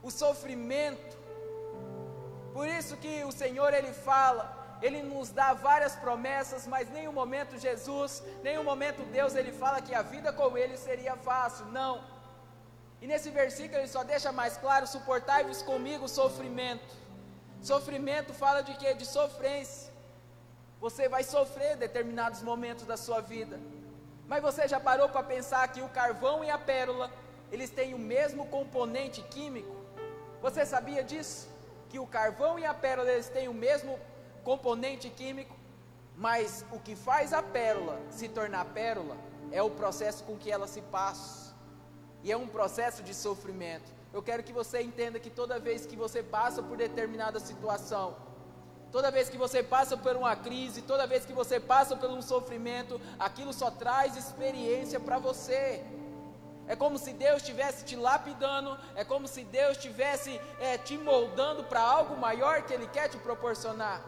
o 0.00 0.10
sofrimento. 0.10 1.18
Por 2.54 2.66
isso 2.68 2.96
que 2.96 3.24
o 3.24 3.32
Senhor 3.32 3.74
ele 3.78 3.92
fala, 3.92 4.44
ele 4.80 5.02
nos 5.02 5.30
dá 5.30 5.48
várias 5.52 5.94
promessas, 5.96 6.66
mas 6.66 6.88
nenhum 6.90 7.12
momento 7.12 7.58
Jesus, 7.58 8.22
nenhum 8.44 8.62
momento 8.62 9.02
Deus 9.18 9.34
ele 9.34 9.52
fala 9.52 9.82
que 9.82 9.94
a 9.94 10.02
vida 10.02 10.32
com 10.32 10.56
ele 10.56 10.76
seria 10.76 11.16
fácil. 11.16 11.66
Não. 11.66 11.94
E 13.02 13.06
nesse 13.10 13.30
versículo 13.30 13.80
ele 13.80 13.88
só 13.96 14.04
deixa 14.04 14.30
mais 14.30 14.56
claro: 14.56 14.86
suportai-vos 14.86 15.62
comigo 15.62 16.04
o 16.04 16.14
sofrimento. 16.20 16.94
Sofrimento 17.60 18.32
fala 18.32 18.62
de 18.62 18.74
quê? 18.76 18.94
De 18.94 19.06
sofrência. 19.18 19.90
Você 20.80 21.08
vai 21.08 21.24
sofrer 21.24 21.76
determinados 21.76 22.40
momentos 22.40 22.86
da 22.86 22.96
sua 22.96 23.20
vida. 23.20 23.58
Mas 24.30 24.42
você 24.42 24.68
já 24.68 24.78
parou 24.78 25.08
para 25.08 25.24
pensar 25.24 25.66
que 25.72 25.82
o 25.82 25.88
carvão 25.88 26.44
e 26.44 26.50
a 26.50 26.56
pérola, 26.56 27.10
eles 27.50 27.68
têm 27.68 27.94
o 27.94 27.98
mesmo 27.98 28.46
componente 28.46 29.20
químico? 29.22 29.74
Você 30.40 30.64
sabia 30.64 31.02
disso? 31.02 31.48
Que 31.88 31.98
o 31.98 32.06
carvão 32.06 32.56
e 32.56 32.64
a 32.64 32.72
pérola, 32.72 33.10
eles 33.10 33.28
têm 33.28 33.48
o 33.48 33.52
mesmo 33.52 33.98
componente 34.44 35.10
químico, 35.10 35.56
mas 36.16 36.64
o 36.70 36.78
que 36.78 36.94
faz 36.94 37.32
a 37.32 37.42
pérola 37.42 38.00
se 38.08 38.28
tornar 38.28 38.66
pérola 38.66 39.16
é 39.50 39.60
o 39.60 39.70
processo 39.70 40.22
com 40.22 40.36
que 40.36 40.48
ela 40.48 40.68
se 40.68 40.80
passa. 40.80 41.52
E 42.22 42.30
é 42.30 42.36
um 42.36 42.46
processo 42.46 43.02
de 43.02 43.12
sofrimento. 43.12 43.90
Eu 44.12 44.22
quero 44.22 44.44
que 44.44 44.52
você 44.52 44.80
entenda 44.80 45.18
que 45.18 45.28
toda 45.28 45.58
vez 45.58 45.86
que 45.86 45.96
você 45.96 46.22
passa 46.22 46.62
por 46.62 46.76
determinada 46.76 47.40
situação, 47.40 48.16
toda 48.92 49.10
vez 49.10 49.28
que 49.28 49.36
você 49.36 49.62
passa 49.62 49.96
por 49.96 50.16
uma 50.16 50.34
crise, 50.36 50.82
toda 50.82 51.06
vez 51.06 51.24
que 51.24 51.32
você 51.32 51.58
passa 51.58 51.96
por 51.96 52.10
um 52.10 52.22
sofrimento, 52.22 53.00
aquilo 53.18 53.52
só 53.52 53.70
traz 53.70 54.16
experiência 54.16 54.98
para 55.00 55.18
você. 55.18 55.84
É 56.66 56.76
como 56.76 56.98
se 56.98 57.12
Deus 57.12 57.38
estivesse 57.42 57.84
te 57.84 57.96
lapidando, 57.96 58.78
é 58.94 59.04
como 59.04 59.26
se 59.26 59.42
Deus 59.44 59.76
estivesse 59.76 60.40
é, 60.60 60.78
te 60.78 60.96
moldando 60.96 61.64
para 61.64 61.80
algo 61.80 62.16
maior 62.16 62.62
que 62.62 62.72
Ele 62.72 62.86
quer 62.86 63.08
te 63.08 63.18
proporcionar. 63.18 64.00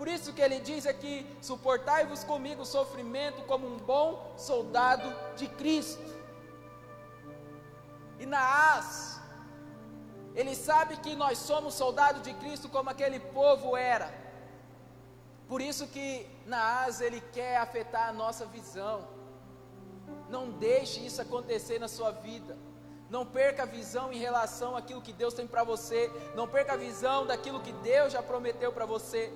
Por 0.00 0.08
isso 0.08 0.32
que 0.32 0.40
ele 0.40 0.58
diz 0.60 0.86
aqui: 0.86 1.26
suportai-vos 1.42 2.24
comigo 2.24 2.62
o 2.62 2.64
sofrimento 2.64 3.42
como 3.42 3.66
um 3.66 3.76
bom 3.76 4.32
soldado 4.34 5.14
de 5.36 5.46
Cristo. 5.46 6.02
E 8.18 8.24
Naás, 8.24 9.19
ele 10.34 10.54
sabe 10.54 10.96
que 10.96 11.14
nós 11.16 11.38
somos 11.38 11.74
soldados 11.74 12.22
de 12.22 12.32
Cristo 12.34 12.68
como 12.68 12.90
aquele 12.90 13.18
povo 13.18 13.76
era. 13.76 14.12
Por 15.48 15.60
isso 15.60 15.86
que 15.88 16.26
Naás 16.46 17.00
ele 17.00 17.20
quer 17.32 17.56
afetar 17.56 18.08
a 18.08 18.12
nossa 18.12 18.46
visão. 18.46 19.08
Não 20.28 20.50
deixe 20.50 21.00
isso 21.04 21.20
acontecer 21.20 21.78
na 21.80 21.88
sua 21.88 22.12
vida. 22.12 22.56
Não 23.08 23.26
perca 23.26 23.64
a 23.64 23.66
visão 23.66 24.12
em 24.12 24.18
relação 24.18 24.76
àquilo 24.76 25.02
que 25.02 25.12
Deus 25.12 25.34
tem 25.34 25.46
para 25.46 25.64
você. 25.64 26.08
Não 26.36 26.46
perca 26.46 26.74
a 26.74 26.76
visão 26.76 27.26
daquilo 27.26 27.60
que 27.60 27.72
Deus 27.72 28.12
já 28.12 28.22
prometeu 28.22 28.72
para 28.72 28.86
você. 28.86 29.32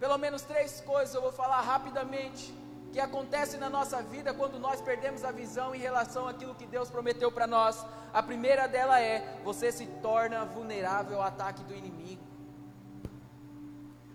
Pelo 0.00 0.18
menos 0.18 0.42
três 0.42 0.80
coisas 0.80 1.14
eu 1.14 1.22
vou 1.22 1.32
falar 1.32 1.60
rapidamente 1.60 2.52
que 2.96 3.00
acontecem 3.00 3.60
na 3.60 3.68
nossa 3.68 3.98
vida 4.02 4.32
quando 4.32 4.58
nós 4.58 4.80
perdemos 4.80 5.22
a 5.22 5.30
visão 5.30 5.74
em 5.74 5.78
relação 5.78 6.26
àquilo 6.26 6.54
que 6.54 6.66
Deus 6.74 6.88
prometeu 6.88 7.30
para 7.30 7.46
nós. 7.46 7.84
A 8.20 8.22
primeira 8.22 8.66
dela 8.66 8.98
é: 8.98 9.16
você 9.44 9.70
se 9.70 9.86
torna 10.06 10.46
vulnerável 10.46 11.18
ao 11.18 11.28
ataque 11.32 11.62
do 11.64 11.74
inimigo. 11.74 12.24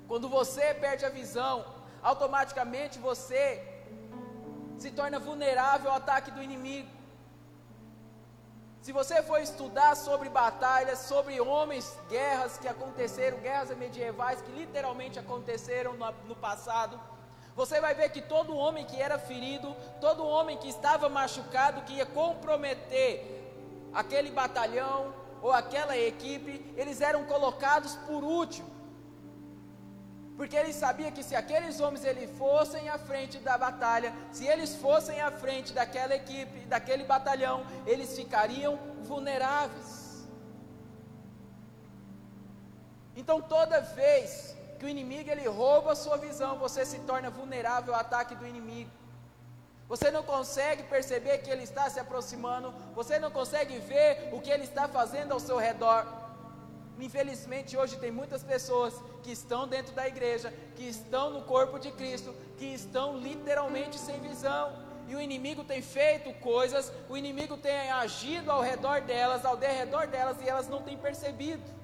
Quando 0.08 0.28
você 0.28 0.74
perde 0.86 1.06
a 1.06 1.10
visão, 1.10 1.63
automaticamente 2.02 2.98
você 2.98 3.44
se 4.80 4.89
torna 4.89 5.20
vulnerável 5.20 5.91
ao 5.91 5.98
ataque 5.98 6.32
do 6.32 6.41
inimigo. 6.41 6.89
Se 8.82 8.91
você 8.91 9.22
for 9.22 9.39
estudar 9.39 9.96
sobre 9.96 10.28
batalhas, 10.28 10.98
sobre 11.13 11.39
homens, 11.39 11.96
guerras 12.10 12.58
que 12.58 12.67
aconteceram, 12.67 13.38
guerras 13.48 13.78
medievais 13.78 14.41
que 14.41 14.52
literalmente 14.52 15.20
aconteceram 15.20 15.94
no, 15.94 16.12
no 16.30 16.36
passado, 16.36 17.00
você 17.55 17.79
vai 17.79 17.93
ver 17.93 18.09
que 18.09 18.21
todo 18.21 18.55
homem 18.55 18.85
que 18.85 19.01
era 19.01 19.17
ferido, 19.19 19.75
todo 19.99 20.25
homem 20.25 20.57
que 20.57 20.69
estava 20.69 21.09
machucado, 21.09 21.81
que 21.81 21.93
ia 21.93 22.05
comprometer 22.05 23.11
aquele 23.93 24.31
batalhão 24.31 25.13
ou 25.41 25.51
aquela 25.51 25.97
equipe, 25.97 26.73
eles 26.77 27.01
eram 27.01 27.25
colocados 27.25 27.95
por 28.07 28.23
último 28.23 28.81
porque 30.41 30.55
ele 30.55 30.73
sabia 30.73 31.11
que 31.11 31.21
se 31.21 31.35
aqueles 31.35 31.79
homens 31.79 32.03
ele 32.03 32.27
fossem 32.27 32.89
à 32.89 32.97
frente 32.97 33.37
da 33.37 33.55
batalha, 33.59 34.11
se 34.31 34.47
eles 34.47 34.73
fossem 34.75 35.21
à 35.21 35.29
frente 35.29 35.71
daquela 35.71 36.15
equipe, 36.15 36.61
daquele 36.61 37.03
batalhão, 37.03 37.63
eles 37.85 38.15
ficariam 38.15 38.79
vulneráveis. 39.03 40.27
Então 43.15 43.39
toda 43.39 43.81
vez 43.81 44.57
que 44.82 44.86
o 44.88 44.89
inimigo 44.89 45.30
ele 45.30 45.48
rouba 45.48 45.91
a 45.91 45.96
sua 45.96 46.17
visão, 46.17 46.58
você 46.58 46.84
se 46.84 46.98
torna 47.10 47.30
vulnerável 47.30 47.94
ao 47.94 48.00
ataque 48.00 48.34
do 48.34 48.48
inimigo. 48.48 48.89
Você 49.88 50.10
não 50.10 50.24
consegue 50.24 50.82
perceber 50.82 51.38
que 51.44 51.52
ele 51.52 51.62
está 51.62 51.88
se 51.88 52.00
aproximando, 52.00 52.74
você 52.96 53.20
não 53.20 53.30
consegue 53.30 53.78
ver 53.78 54.30
o 54.34 54.41
que 54.41 54.50
ele 54.50 54.63
está 54.63 54.88
fazendo 54.88 55.34
ao 55.34 55.39
seu 55.39 55.58
redor. 55.60 56.04
Infelizmente, 57.00 57.78
hoje 57.78 58.00
tem 58.00 58.10
muitas 58.10 58.41
pessoas 58.41 58.96
que 59.22 59.32
estão 59.32 59.67
dentro 59.67 59.94
da 59.94 60.08
igreja, 60.08 60.52
que 60.76 60.89
estão 60.89 61.30
no 61.30 61.44
corpo 61.44 61.78
de 61.78 61.91
Cristo, 61.91 62.34
que 62.58 62.65
estão 62.65 63.15
literalmente 63.20 64.00
sem 64.00 64.20
visão. 64.20 64.74
E 65.08 65.15
o 65.15 65.22
inimigo 65.22 65.63
tem 65.63 65.84
feito 65.84 66.34
coisas, 66.39 66.91
o 67.08 67.15
inimigo 67.15 67.56
tem 67.56 67.91
agido 67.91 68.50
ao 68.50 68.62
redor 68.62 69.02
delas, 69.02 69.46
ao 69.46 69.56
derredor 69.56 70.08
delas, 70.08 70.38
e 70.41 70.50
elas 70.50 70.67
não 70.67 70.82
têm 70.82 70.98
percebido. 70.98 71.81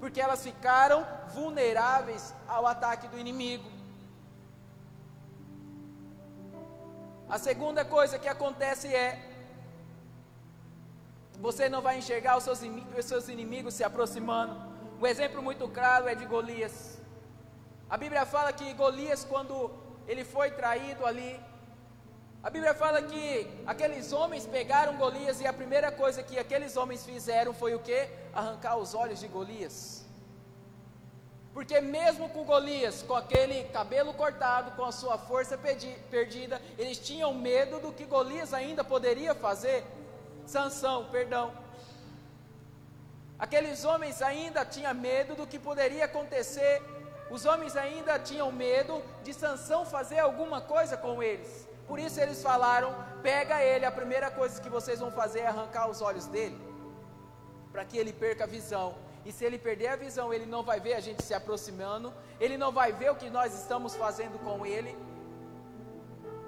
Porque 0.00 0.20
elas 0.20 0.42
ficaram 0.42 1.06
vulneráveis 1.34 2.34
ao 2.48 2.66
ataque 2.66 3.06
do 3.08 3.18
inimigo. 3.18 3.68
A 7.28 7.38
segunda 7.38 7.84
coisa 7.84 8.18
que 8.18 8.26
acontece 8.26 8.88
é 8.88 9.08
você 11.38 11.68
não 11.68 11.80
vai 11.80 11.98
enxergar 11.98 12.36
os 12.36 12.44
seus, 12.44 12.60
os 12.98 13.04
seus 13.04 13.28
inimigos 13.28 13.74
se 13.74 13.84
aproximando. 13.84 14.54
Um 15.00 15.06
exemplo 15.06 15.42
muito 15.42 15.66
claro 15.68 16.08
é 16.08 16.14
de 16.14 16.26
Golias. 16.26 16.98
A 17.88 17.96
Bíblia 17.96 18.26
fala 18.26 18.52
que 18.52 18.72
Golias, 18.74 19.24
quando 19.24 19.70
ele 20.06 20.24
foi 20.24 20.50
traído 20.50 21.06
ali, 21.06 21.40
a 22.42 22.48
Bíblia 22.48 22.72
fala 22.72 23.02
que 23.02 23.46
aqueles 23.66 24.12
homens 24.12 24.46
pegaram 24.46 24.96
Golias 24.96 25.40
e 25.40 25.46
a 25.46 25.52
primeira 25.52 25.92
coisa 25.92 26.22
que 26.22 26.38
aqueles 26.38 26.74
homens 26.74 27.04
fizeram 27.04 27.52
foi 27.52 27.74
o 27.74 27.80
que? 27.80 28.08
Arrancar 28.32 28.76
os 28.76 28.94
olhos 28.94 29.20
de 29.20 29.28
Golias. 29.28 30.06
Porque 31.52 31.80
mesmo 31.82 32.30
com 32.30 32.44
Golias, 32.44 33.02
com 33.02 33.14
aquele 33.14 33.64
cabelo 33.64 34.14
cortado, 34.14 34.70
com 34.70 34.84
a 34.84 34.92
sua 34.92 35.18
força 35.18 35.58
perdida, 36.10 36.62
eles 36.78 36.98
tinham 36.98 37.34
medo 37.34 37.78
do 37.78 37.92
que 37.92 38.06
Golias 38.06 38.54
ainda 38.54 38.82
poderia 38.82 39.34
fazer. 39.34 39.84
Sansão, 40.46 41.10
perdão. 41.10 41.52
Aqueles 43.38 43.84
homens 43.84 44.22
ainda 44.22 44.64
tinham 44.64 44.94
medo 44.94 45.34
do 45.34 45.46
que 45.46 45.58
poderia 45.58 46.06
acontecer. 46.06 46.82
Os 47.30 47.44
homens 47.44 47.76
ainda 47.76 48.18
tinham 48.18 48.50
medo 48.50 49.02
de 49.22 49.34
Sansão 49.34 49.84
fazer 49.84 50.20
alguma 50.20 50.60
coisa 50.60 50.96
com 50.96 51.22
eles. 51.22 51.69
Por 51.90 51.98
isso 51.98 52.20
eles 52.24 52.40
falaram: 52.40 52.90
pega 53.20 53.56
ele, 53.70 53.84
a 53.84 53.90
primeira 54.00 54.30
coisa 54.30 54.62
que 54.64 54.70
vocês 54.76 55.00
vão 55.00 55.10
fazer 55.20 55.40
é 55.40 55.48
arrancar 55.48 55.90
os 55.90 56.00
olhos 56.00 56.26
dele, 56.34 56.56
para 57.72 57.84
que 57.84 57.98
ele 57.98 58.12
perca 58.12 58.44
a 58.44 58.46
visão. 58.46 58.94
E 59.24 59.32
se 59.32 59.44
ele 59.44 59.58
perder 59.58 59.88
a 59.88 59.96
visão, 59.96 60.32
ele 60.32 60.46
não 60.46 60.62
vai 60.62 60.78
ver 60.78 60.94
a 60.94 61.00
gente 61.00 61.22
se 61.24 61.34
aproximando, 61.34 62.14
ele 62.38 62.56
não 62.56 62.70
vai 62.70 62.92
ver 62.92 63.10
o 63.10 63.16
que 63.16 63.28
nós 63.28 63.52
estamos 63.62 63.96
fazendo 63.96 64.38
com 64.38 64.64
ele, 64.64 64.96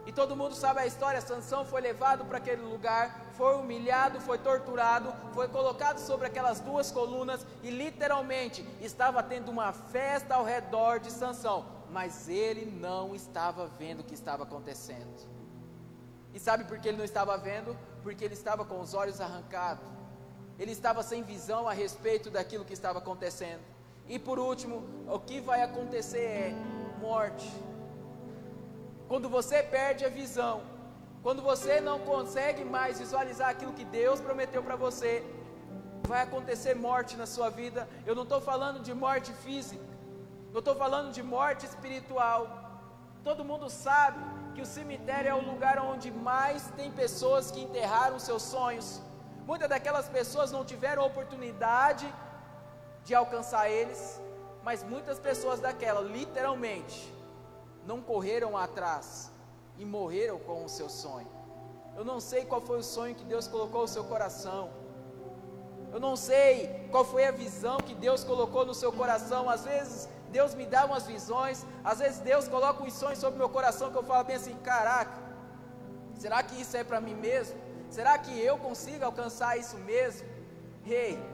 e 0.06 0.12
todo 0.12 0.36
mundo 0.36 0.54
sabe 0.54 0.78
a 0.78 0.86
história: 0.86 1.20
Sansão 1.20 1.64
foi 1.64 1.80
levado 1.80 2.24
para 2.24 2.38
aquele 2.38 2.62
lugar, 2.62 3.26
foi 3.32 3.56
humilhado, 3.56 4.20
foi 4.20 4.38
torturado, 4.38 5.12
foi 5.34 5.48
colocado 5.48 5.98
sobre 5.98 6.28
aquelas 6.28 6.60
duas 6.60 6.92
colunas 6.92 7.44
e 7.64 7.70
literalmente 7.70 8.64
estava 8.80 9.24
tendo 9.24 9.50
uma 9.50 9.72
festa 9.72 10.36
ao 10.36 10.44
redor 10.44 11.00
de 11.00 11.10
Sansão, 11.10 11.64
mas 11.90 12.28
ele 12.28 12.64
não 12.64 13.12
estava 13.12 13.66
vendo 13.66 14.00
o 14.00 14.04
que 14.04 14.14
estava 14.14 14.44
acontecendo. 14.44 15.31
E 16.34 16.40
sabe 16.40 16.64
por 16.64 16.78
que 16.78 16.88
ele 16.88 16.98
não 16.98 17.04
estava 17.04 17.36
vendo? 17.36 17.76
Porque 18.02 18.24
ele 18.24 18.34
estava 18.34 18.64
com 18.64 18.80
os 18.80 18.94
olhos 18.94 19.20
arrancados. 19.20 19.84
Ele 20.58 20.72
estava 20.72 21.02
sem 21.02 21.22
visão 21.22 21.68
a 21.68 21.72
respeito 21.72 22.30
daquilo 22.30 22.64
que 22.64 22.72
estava 22.72 22.98
acontecendo. 22.98 23.60
E 24.08 24.18
por 24.18 24.38
último, 24.38 24.82
o 25.08 25.18
que 25.18 25.40
vai 25.40 25.62
acontecer 25.62 26.18
é 26.18 26.54
morte 27.00 27.50
quando 29.12 29.28
você 29.28 29.62
perde 29.62 30.06
a 30.06 30.08
visão, 30.08 30.62
quando 31.22 31.42
você 31.42 31.82
não 31.82 31.98
consegue 31.98 32.64
mais 32.64 32.98
visualizar 32.98 33.50
aquilo 33.50 33.74
que 33.74 33.84
Deus 33.84 34.22
prometeu 34.22 34.62
para 34.62 34.74
você, 34.74 35.22
vai 36.08 36.22
acontecer 36.22 36.74
morte 36.74 37.14
na 37.14 37.26
sua 37.26 37.50
vida. 37.50 37.86
Eu 38.06 38.14
não 38.14 38.22
estou 38.22 38.40
falando 38.40 38.80
de 38.80 38.94
morte 38.94 39.30
física, 39.44 39.84
eu 40.50 40.60
estou 40.60 40.74
falando 40.74 41.12
de 41.12 41.22
morte 41.22 41.66
espiritual. 41.66 42.40
Todo 43.22 43.44
mundo 43.44 43.68
sabe 43.68 44.18
que 44.54 44.60
o 44.60 44.66
cemitério 44.66 45.30
é 45.30 45.34
o 45.34 45.44
lugar 45.50 45.78
onde 45.78 46.10
mais 46.10 46.68
tem 46.76 46.90
pessoas 46.90 47.50
que 47.50 47.60
enterraram 47.60 48.18
seus 48.18 48.42
sonhos. 48.42 49.00
Muitas 49.46 49.68
daquelas 49.68 50.08
pessoas 50.08 50.52
não 50.52 50.64
tiveram 50.64 51.04
oportunidade 51.04 52.06
de 53.04 53.14
alcançar 53.14 53.68
eles, 53.68 54.20
mas 54.62 54.84
muitas 54.84 55.18
pessoas 55.18 55.58
daquela, 55.60 56.00
literalmente, 56.00 57.12
não 57.86 58.00
correram 58.00 58.56
atrás 58.56 59.30
e 59.78 59.84
morreram 59.84 60.38
com 60.38 60.64
o 60.64 60.68
seu 60.68 60.88
sonho. 60.88 61.28
Eu 61.96 62.04
não 62.04 62.20
sei 62.20 62.44
qual 62.44 62.60
foi 62.60 62.78
o 62.78 62.82
sonho 62.82 63.14
que 63.14 63.24
Deus 63.24 63.48
colocou 63.48 63.82
no 63.82 63.88
seu 63.88 64.04
coração. 64.04 64.70
Eu 65.92 66.00
não 66.00 66.16
sei 66.16 66.88
qual 66.90 67.04
foi 67.04 67.26
a 67.26 67.30
visão 67.30 67.76
que 67.78 67.94
Deus 67.94 68.24
colocou 68.24 68.64
no 68.64 68.74
seu 68.74 68.92
coração. 68.92 69.50
Às 69.50 69.64
vezes 69.64 70.08
Deus 70.36 70.54
me 70.60 70.66
dá 70.74 70.80
umas 70.90 71.06
visões, 71.14 71.64
às 71.90 71.98
vezes 72.02 72.18
Deus 72.30 72.48
coloca 72.54 72.82
uns 72.82 72.94
sonhos 73.02 73.18
sobre 73.24 73.38
meu 73.42 73.50
coração 73.56 73.90
que 73.92 73.98
eu 74.00 74.08
falo 74.10 74.24
bem 74.24 74.36
assim: 74.36 74.56
caraca, 74.70 75.18
será 76.22 76.42
que 76.42 76.60
isso 76.62 76.76
é 76.76 76.84
para 76.90 77.00
mim 77.06 77.14
mesmo? 77.14 77.56
Será 77.90 78.16
que 78.24 78.32
eu 78.40 78.56
consigo 78.66 79.04
alcançar 79.04 79.58
isso 79.62 79.76
mesmo? 79.90 80.26
Rei, 80.84 81.12
hey, 81.12 81.32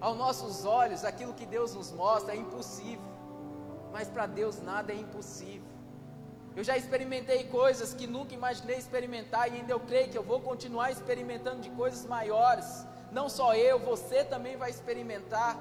Aos 0.00 0.16
nossos 0.16 0.64
olhos, 0.64 1.04
aquilo 1.04 1.34
que 1.34 1.44
Deus 1.44 1.74
nos 1.74 1.90
mostra 1.90 2.32
é 2.32 2.36
impossível, 2.36 3.10
mas 3.92 4.08
para 4.08 4.26
Deus 4.26 4.62
nada 4.62 4.92
é 4.92 4.96
impossível. 4.96 5.66
Eu 6.54 6.62
já 6.68 6.76
experimentei 6.76 7.44
coisas 7.44 7.92
que 7.94 8.06
nunca 8.06 8.32
imaginei 8.34 8.76
experimentar 8.76 9.48
e 9.48 9.56
ainda 9.56 9.72
eu 9.72 9.80
creio 9.80 10.08
que 10.08 10.18
eu 10.18 10.22
vou 10.22 10.40
continuar 10.40 10.90
experimentando 10.92 11.60
de 11.60 11.70
coisas 11.70 12.04
maiores. 12.04 12.86
Não 13.10 13.28
só 13.28 13.54
eu, 13.54 13.78
você 13.78 14.24
também 14.24 14.56
vai 14.56 14.70
experimentar. 14.70 15.56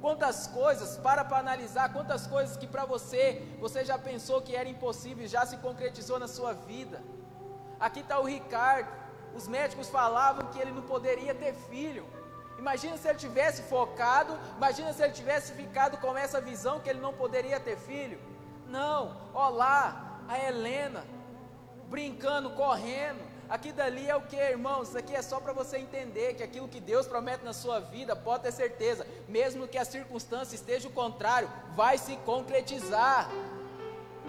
Quantas 0.00 0.46
coisas, 0.46 0.96
para 0.96 1.24
para 1.24 1.38
analisar, 1.38 1.92
quantas 1.92 2.26
coisas 2.26 2.56
que 2.56 2.66
para 2.66 2.84
você, 2.86 3.46
você 3.60 3.84
já 3.84 3.98
pensou 3.98 4.40
que 4.40 4.56
era 4.56 4.68
impossível, 4.68 5.26
já 5.26 5.44
se 5.44 5.58
concretizou 5.58 6.18
na 6.18 6.26
sua 6.26 6.54
vida. 6.54 7.02
Aqui 7.78 8.00
está 8.00 8.18
o 8.18 8.24
Ricardo, 8.24 8.88
os 9.34 9.46
médicos 9.46 9.88
falavam 9.88 10.46
que 10.50 10.58
ele 10.58 10.72
não 10.72 10.82
poderia 10.82 11.34
ter 11.34 11.54
filho. 11.54 12.06
Imagina 12.58 12.96
se 12.96 13.08
ele 13.08 13.18
tivesse 13.18 13.62
focado, 13.62 14.38
imagina 14.56 14.92
se 14.92 15.02
ele 15.02 15.12
tivesse 15.12 15.52
ficado 15.52 15.98
com 15.98 16.16
essa 16.16 16.40
visão 16.40 16.80
que 16.80 16.88
ele 16.88 17.00
não 17.00 17.12
poderia 17.12 17.60
ter 17.60 17.76
filho. 17.76 18.18
Não, 18.66 19.16
olá, 19.34 20.20
a 20.28 20.38
Helena, 20.38 21.04
brincando, 21.88 22.50
correndo, 22.50 23.20
Aqui 23.50 23.72
dali 23.72 24.08
é 24.08 24.14
o 24.14 24.22
que, 24.22 24.36
irmãos? 24.36 24.88
Isso 24.88 24.98
aqui 24.98 25.12
é 25.12 25.20
só 25.20 25.40
para 25.40 25.52
você 25.52 25.76
entender 25.76 26.34
que 26.34 26.42
aquilo 26.44 26.68
que 26.68 26.78
Deus 26.78 27.08
promete 27.08 27.44
na 27.44 27.52
sua 27.52 27.80
vida, 27.80 28.14
pode 28.14 28.44
ter 28.44 28.52
certeza, 28.52 29.04
mesmo 29.28 29.66
que 29.66 29.76
a 29.76 29.84
circunstância 29.84 30.54
esteja 30.54 30.86
o 30.86 30.92
contrário, 30.92 31.50
vai 31.74 31.98
se 31.98 32.16
concretizar. 32.18 33.28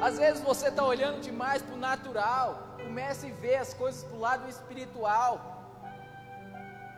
Às 0.01 0.17
vezes 0.17 0.41
você 0.41 0.69
está 0.69 0.84
olhando 0.84 1.21
demais 1.21 1.62
para 1.62 1.75
o 1.75 1.77
natural, 1.77 2.75
comece 2.84 3.27
a 3.27 3.36
ver 3.36 3.57
as 3.57 3.75
coisas 3.75 4.03
para 4.03 4.17
o 4.17 4.19
lado 4.19 4.49
espiritual. 4.49 5.34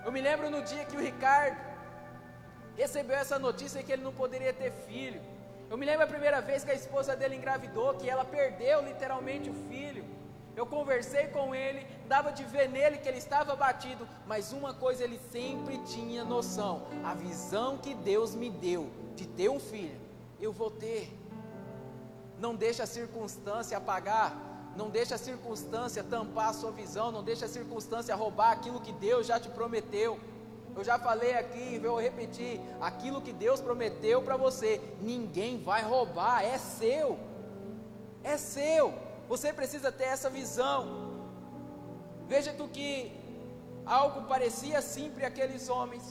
Eu 0.06 0.12
me 0.14 0.22
lembro 0.22 0.50
no 0.50 0.62
dia 0.62 0.86
que 0.86 0.96
o 0.96 1.02
Ricardo 1.02 1.60
recebeu 2.78 3.18
essa 3.18 3.38
notícia 3.38 3.84
que 3.84 3.92
ele 3.92 4.02
não 4.02 4.14
poderia 4.14 4.54
ter 4.54 4.72
filho. 4.88 5.22
Eu 5.70 5.78
me 5.78 5.86
lembro 5.86 6.06
a 6.06 6.08
primeira 6.08 6.40
vez 6.40 6.64
que 6.64 6.72
a 6.72 6.74
esposa 6.74 7.18
dele 7.18 7.36
engravidou, 7.36 7.96
que 7.96 8.10
ela 8.10 8.24
perdeu 8.24 8.82
literalmente 8.82 9.50
o 9.50 9.54
filho. 9.68 10.23
Eu 10.56 10.66
conversei 10.68 11.28
com 11.28 11.56
ele, 11.56 11.86
dava 12.08 12.32
de 12.32 12.44
ver 12.44 12.70
nele 12.70 12.98
que 12.98 13.08
ele 13.08 13.18
estava 13.18 13.56
batido, 13.56 14.08
mas 14.28 14.54
uma 14.54 14.74
coisa 14.74 15.04
ele 15.04 15.20
sempre 15.32 15.80
tinha 15.80 16.24
noção: 16.24 16.84
a 17.04 17.14
visão 17.16 17.78
que 17.78 17.94
Deus 17.96 18.36
me 18.36 18.50
deu 18.50 18.90
de 19.16 19.26
ter 19.28 19.50
um 19.50 19.60
filho, 19.60 20.00
eu 20.40 20.52
vou 20.52 20.70
ter. 20.70 21.12
Não 22.40 22.56
deixa 22.56 22.84
a 22.84 22.88
circunstância 22.88 23.78
apagar, 23.78 24.36
não 24.76 24.90
deixa 24.90 25.16
a 25.16 25.18
circunstância 25.18 26.04
tampar 26.04 26.50
a 26.50 26.54
sua 26.54 26.72
visão, 26.72 27.12
não 27.12 27.24
deixa 27.24 27.46
a 27.46 27.50
circunstância 27.50 28.16
roubar 28.16 28.52
aquilo 28.52 28.80
que 28.80 28.92
Deus 28.92 29.26
já 29.26 29.40
te 29.40 29.50
prometeu. 29.50 30.20
Eu 30.76 30.84
já 30.84 31.00
falei 31.00 31.36
aqui, 31.36 31.80
vou 31.80 32.00
repetir: 32.00 32.60
aquilo 32.80 33.22
que 33.22 33.34
Deus 33.34 33.60
prometeu 33.60 34.22
para 34.22 34.38
você, 34.38 34.80
ninguém 35.02 35.58
vai 35.64 35.82
roubar, 35.82 36.44
é 36.44 36.60
seu, 36.60 37.18
é 38.24 38.38
seu. 38.38 38.94
Você 39.34 39.52
precisa 39.60 39.92
ter 40.00 40.10
essa 40.16 40.30
visão. 40.30 40.80
Veja 42.34 42.52
tu 42.60 42.66
que 42.76 42.90
algo 44.00 44.20
parecia 44.34 44.80
simples 44.96 45.26
aqueles 45.26 45.64
homens. 45.76 46.06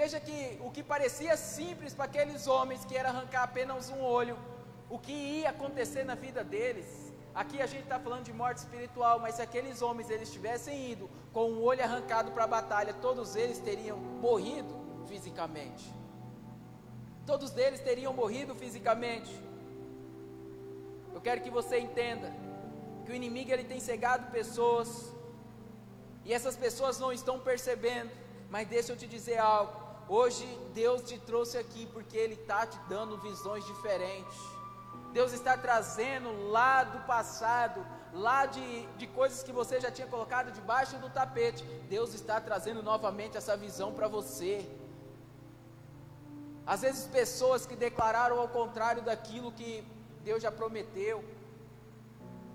Veja 0.00 0.18
que 0.26 0.38
o 0.66 0.70
que 0.74 0.82
parecia 0.82 1.34
simples 1.38 1.94
para 1.94 2.04
aqueles 2.10 2.46
homens, 2.46 2.84
que 2.84 2.96
era 3.00 3.08
arrancar 3.08 3.44
apenas 3.44 3.88
um 3.88 4.02
olho, 4.02 4.36
o 4.94 4.98
que 4.98 5.12
ia 5.12 5.50
acontecer 5.54 6.04
na 6.04 6.14
vida 6.14 6.44
deles. 6.44 6.86
Aqui 7.34 7.58
a 7.62 7.68
gente 7.72 7.84
está 7.84 7.98
falando 7.98 8.24
de 8.30 8.34
morte 8.42 8.58
espiritual, 8.58 9.18
mas 9.18 9.36
se 9.36 9.42
aqueles 9.48 9.80
homens 9.80 10.10
eles 10.10 10.30
tivessem 10.30 10.90
ido 10.92 11.08
com 11.32 11.44
o 11.44 11.54
um 11.54 11.62
olho 11.62 11.82
arrancado 11.82 12.30
para 12.32 12.44
a 12.44 12.54
batalha, 12.58 12.92
todos 12.92 13.36
eles 13.36 13.58
teriam 13.58 13.96
morrido 13.96 14.74
fisicamente. 15.08 15.86
Todos 17.24 17.56
eles 17.56 17.80
teriam 17.80 18.12
morrido 18.12 18.54
fisicamente. 18.54 19.32
Eu 21.20 21.24
quero 21.24 21.42
que 21.42 21.50
você 21.50 21.78
entenda 21.78 22.28
que 23.04 23.12
o 23.12 23.14
inimigo 23.14 23.50
ele 23.52 23.64
tem 23.72 23.78
cegado 23.78 24.30
pessoas 24.30 24.88
e 26.24 26.32
essas 26.32 26.56
pessoas 26.56 26.98
não 26.98 27.12
estão 27.12 27.38
percebendo. 27.38 28.10
Mas 28.48 28.66
deixa 28.66 28.92
eu 28.92 28.96
te 28.96 29.06
dizer 29.06 29.36
algo. 29.36 29.74
Hoje 30.08 30.46
Deus 30.72 31.02
te 31.02 31.18
trouxe 31.18 31.58
aqui 31.58 31.84
porque 31.92 32.16
Ele 32.16 32.36
está 32.40 32.66
te 32.66 32.78
dando 32.88 33.18
visões 33.18 33.66
diferentes. 33.66 34.38
Deus 35.12 35.34
está 35.34 35.58
trazendo 35.58 36.48
lá 36.48 36.84
do 36.84 37.00
passado, 37.00 37.86
lá 38.14 38.46
de, 38.46 38.86
de 38.96 39.06
coisas 39.06 39.42
que 39.42 39.52
você 39.52 39.78
já 39.78 39.90
tinha 39.90 40.08
colocado 40.08 40.50
debaixo 40.50 40.96
do 40.96 41.10
tapete. 41.10 41.62
Deus 41.96 42.14
está 42.14 42.40
trazendo 42.40 42.82
novamente 42.82 43.36
essa 43.36 43.58
visão 43.58 43.92
para 43.92 44.08
você. 44.08 44.66
Às 46.66 46.80
vezes, 46.80 47.06
pessoas 47.08 47.66
que 47.66 47.76
declararam 47.76 48.38
ao 48.40 48.48
contrário 48.48 49.02
daquilo 49.02 49.52
que 49.52 49.84
Deus 50.24 50.42
já 50.42 50.52
prometeu. 50.52 51.24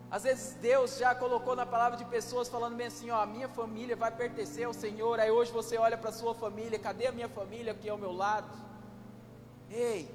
Às 0.10 0.24
vezes 0.24 0.54
Deus 0.56 0.98
já 0.98 1.14
colocou 1.14 1.56
na 1.56 1.66
palavra 1.66 1.98
de 1.98 2.06
pessoas 2.06 2.48
falando 2.48 2.76
bem 2.76 2.88
assim, 2.88 3.10
ó, 3.10 3.22
a 3.22 3.26
minha 3.26 3.50
família 3.50 3.96
vai 3.96 4.12
pertencer 4.12 4.66
ao 4.66 4.74
Senhor. 4.74 5.20
Aí 5.20 5.32
hoje 5.32 5.52
você 5.52 5.78
olha 5.78 5.98
para 5.98 6.10
a 6.10 6.14
sua 6.14 6.34
família, 6.34 6.78
cadê 6.78 7.08
a 7.08 7.12
minha 7.12 7.28
família 7.28 7.72
aqui 7.74 7.90
ao 7.90 7.98
meu 7.98 8.12
lado? 8.12 8.48
Ei, 9.70 10.10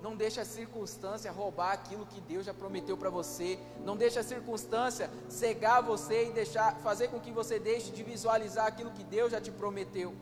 não 0.00 0.14
deixe 0.14 0.40
a 0.40 0.44
circunstância 0.44 1.30
roubar 1.32 1.72
aquilo 1.72 2.06
que 2.06 2.20
Deus 2.20 2.46
já 2.46 2.54
prometeu 2.54 2.96
para 2.96 3.10
você. 3.10 3.58
Não 3.84 3.96
deixe 3.96 4.18
a 4.18 4.22
circunstância 4.22 5.10
cegar 5.28 5.82
você 5.82 6.28
e 6.28 6.32
deixar 6.32 6.76
fazer 6.76 7.08
com 7.08 7.18
que 7.18 7.32
você 7.32 7.58
deixe 7.58 7.90
de 7.90 8.02
visualizar 8.04 8.66
aquilo 8.66 8.92
que 8.92 9.02
Deus 9.02 9.32
já 9.32 9.40
te 9.40 9.50
prometeu. 9.50 10.14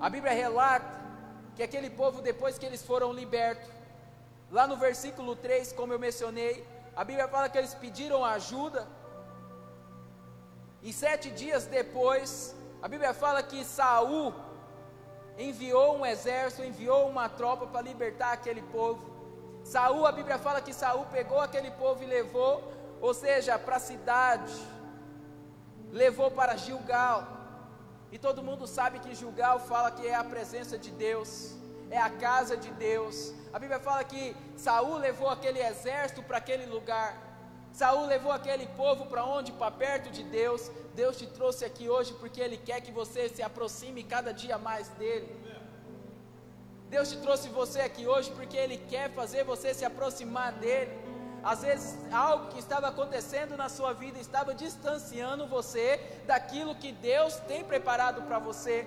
A 0.00 0.08
Bíblia 0.08 0.32
relata 0.32 0.96
que 1.56 1.62
aquele 1.62 1.90
povo 1.90 2.22
depois 2.22 2.56
que 2.56 2.64
eles 2.64 2.82
foram 2.82 3.12
libertos, 3.12 3.68
Lá 4.50 4.66
no 4.66 4.76
versículo 4.76 5.36
3, 5.36 5.72
como 5.72 5.92
eu 5.92 5.98
mencionei, 5.98 6.66
a 6.96 7.04
Bíblia 7.04 7.28
fala 7.28 7.48
que 7.48 7.58
eles 7.58 7.74
pediram 7.74 8.24
ajuda. 8.24 8.86
E 10.82 10.92
sete 10.92 11.30
dias 11.30 11.66
depois, 11.66 12.54
a 12.80 12.88
Bíblia 12.88 13.12
fala 13.12 13.42
que 13.42 13.64
Saul 13.64 14.32
enviou 15.36 15.98
um 15.98 16.06
exército, 16.06 16.64
enviou 16.64 17.08
uma 17.08 17.28
tropa 17.28 17.66
para 17.66 17.82
libertar 17.82 18.32
aquele 18.32 18.62
povo. 18.62 19.02
Saul, 19.64 20.06
a 20.06 20.12
Bíblia 20.12 20.38
fala 20.38 20.60
que 20.62 20.72
Saul 20.72 21.04
pegou 21.06 21.40
aquele 21.40 21.70
povo 21.72 22.02
e 22.02 22.06
levou, 22.06 22.72
ou 23.00 23.12
seja, 23.12 23.58
para 23.58 23.76
a 23.76 23.80
cidade, 23.80 24.54
levou 25.92 26.30
para 26.30 26.56
Gilgal. 26.56 27.26
E 28.10 28.18
todo 28.18 28.42
mundo 28.42 28.66
sabe 28.66 28.98
que 28.98 29.14
Gilgal 29.14 29.60
fala 29.60 29.90
que 29.90 30.06
é 30.06 30.14
a 30.14 30.24
presença 30.24 30.78
de 30.78 30.90
Deus, 30.90 31.54
é 31.90 31.98
a 31.98 32.08
casa 32.08 32.56
de 32.56 32.70
Deus, 32.70 33.34
a 33.58 33.60
Bíblia 33.60 33.80
fala 33.80 34.04
que 34.04 34.36
Saul 34.56 34.98
levou 34.98 35.28
aquele 35.28 35.60
exército 35.60 36.22
para 36.22 36.38
aquele 36.38 36.66
lugar. 36.66 37.08
Saul 37.72 38.06
levou 38.06 38.30
aquele 38.30 38.66
povo 38.82 39.06
para 39.06 39.24
onde? 39.24 39.50
Para 39.50 39.72
perto 39.72 40.10
de 40.16 40.22
Deus. 40.22 40.70
Deus 40.94 41.16
te 41.18 41.26
trouxe 41.26 41.64
aqui 41.64 41.88
hoje 41.88 42.12
porque 42.20 42.40
Ele 42.40 42.56
quer 42.56 42.80
que 42.80 42.92
você 42.92 43.28
se 43.28 43.42
aproxime 43.42 44.04
cada 44.04 44.32
dia 44.32 44.56
mais 44.58 44.86
dele. 44.90 45.28
Deus 46.88 47.08
te 47.10 47.16
trouxe 47.16 47.48
você 47.48 47.80
aqui 47.80 48.06
hoje 48.06 48.30
porque 48.30 48.56
Ele 48.56 48.78
quer 48.92 49.10
fazer 49.10 49.42
você 49.42 49.74
se 49.74 49.84
aproximar 49.84 50.52
dele. 50.52 50.92
Às 51.42 51.62
vezes, 51.62 51.98
algo 52.12 52.46
que 52.52 52.60
estava 52.60 52.86
acontecendo 52.86 53.56
na 53.56 53.68
sua 53.68 53.92
vida 53.92 54.20
estava 54.20 54.54
distanciando 54.54 55.48
você 55.48 56.00
daquilo 56.28 56.76
que 56.76 56.92
Deus 56.92 57.34
tem 57.50 57.64
preparado 57.64 58.22
para 58.22 58.38
você. 58.38 58.86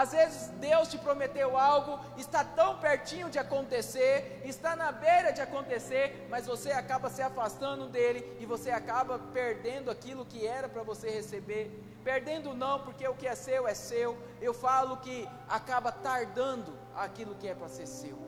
Às 0.00 0.12
vezes 0.12 0.48
Deus 0.60 0.88
te 0.88 0.98
prometeu 0.98 1.56
algo, 1.56 1.98
está 2.18 2.44
tão 2.44 2.76
pertinho 2.78 3.30
de 3.30 3.38
acontecer, 3.38 4.42
está 4.44 4.76
na 4.76 4.92
beira 4.92 5.32
de 5.32 5.40
acontecer, 5.40 6.26
mas 6.28 6.46
você 6.46 6.70
acaba 6.70 7.08
se 7.08 7.22
afastando 7.22 7.88
dele 7.88 8.36
e 8.38 8.44
você 8.44 8.70
acaba 8.70 9.18
perdendo 9.18 9.90
aquilo 9.90 10.26
que 10.26 10.46
era 10.46 10.68
para 10.68 10.82
você 10.82 11.08
receber. 11.08 11.70
Perdendo 12.04 12.52
não, 12.52 12.80
porque 12.80 13.08
o 13.08 13.14
que 13.14 13.26
é 13.26 13.34
seu 13.34 13.66
é 13.66 13.72
seu. 13.72 14.18
Eu 14.38 14.52
falo 14.52 14.98
que 14.98 15.26
acaba 15.48 15.90
tardando 15.90 16.78
aquilo 16.94 17.34
que 17.34 17.48
é 17.48 17.54
para 17.54 17.70
ser 17.70 17.86
seu. 17.86 18.18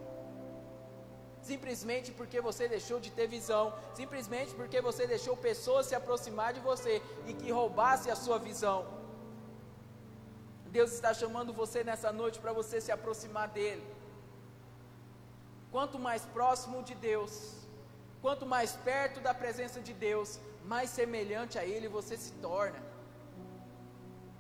Simplesmente 1.43 2.13
porque 2.13 2.41
você 2.41 2.67
deixou 2.67 2.99
de 2.99 3.11
ter 3.11 3.27
visão, 3.27 3.75
simplesmente 3.93 4.55
porque 4.55 4.81
você 4.81 5.07
deixou 5.07 5.37
pessoas 5.37 5.85
se 5.85 5.95
aproximar 5.95 6.55
de 6.55 6.61
você 6.61 7.03
e 7.27 7.35
que 7.35 7.51
roubasse 7.51 8.11
a 8.11 8.17
sua 8.17 8.39
visão. 8.39 8.98
Deus 10.77 10.91
está 10.93 11.13
chamando 11.15 11.53
você 11.53 11.83
nessa 11.89 12.11
noite 12.21 12.41
para 12.45 12.53
você 12.53 12.81
se 12.81 12.93
aproximar 12.97 13.49
dele. 13.49 13.85
Quanto 15.75 15.99
mais 15.99 16.23
próximo 16.37 16.83
de 16.89 16.95
Deus, 16.95 17.33
quanto 18.23 18.45
mais 18.55 18.73
perto 18.91 19.21
da 19.27 19.33
presença 19.43 19.81
de 19.81 19.93
Deus, 19.93 20.39
mais 20.73 20.91
semelhante 20.91 21.59
a 21.59 21.65
Ele 21.65 21.97
você 21.99 22.17
se 22.17 22.33
torna. 22.47 22.81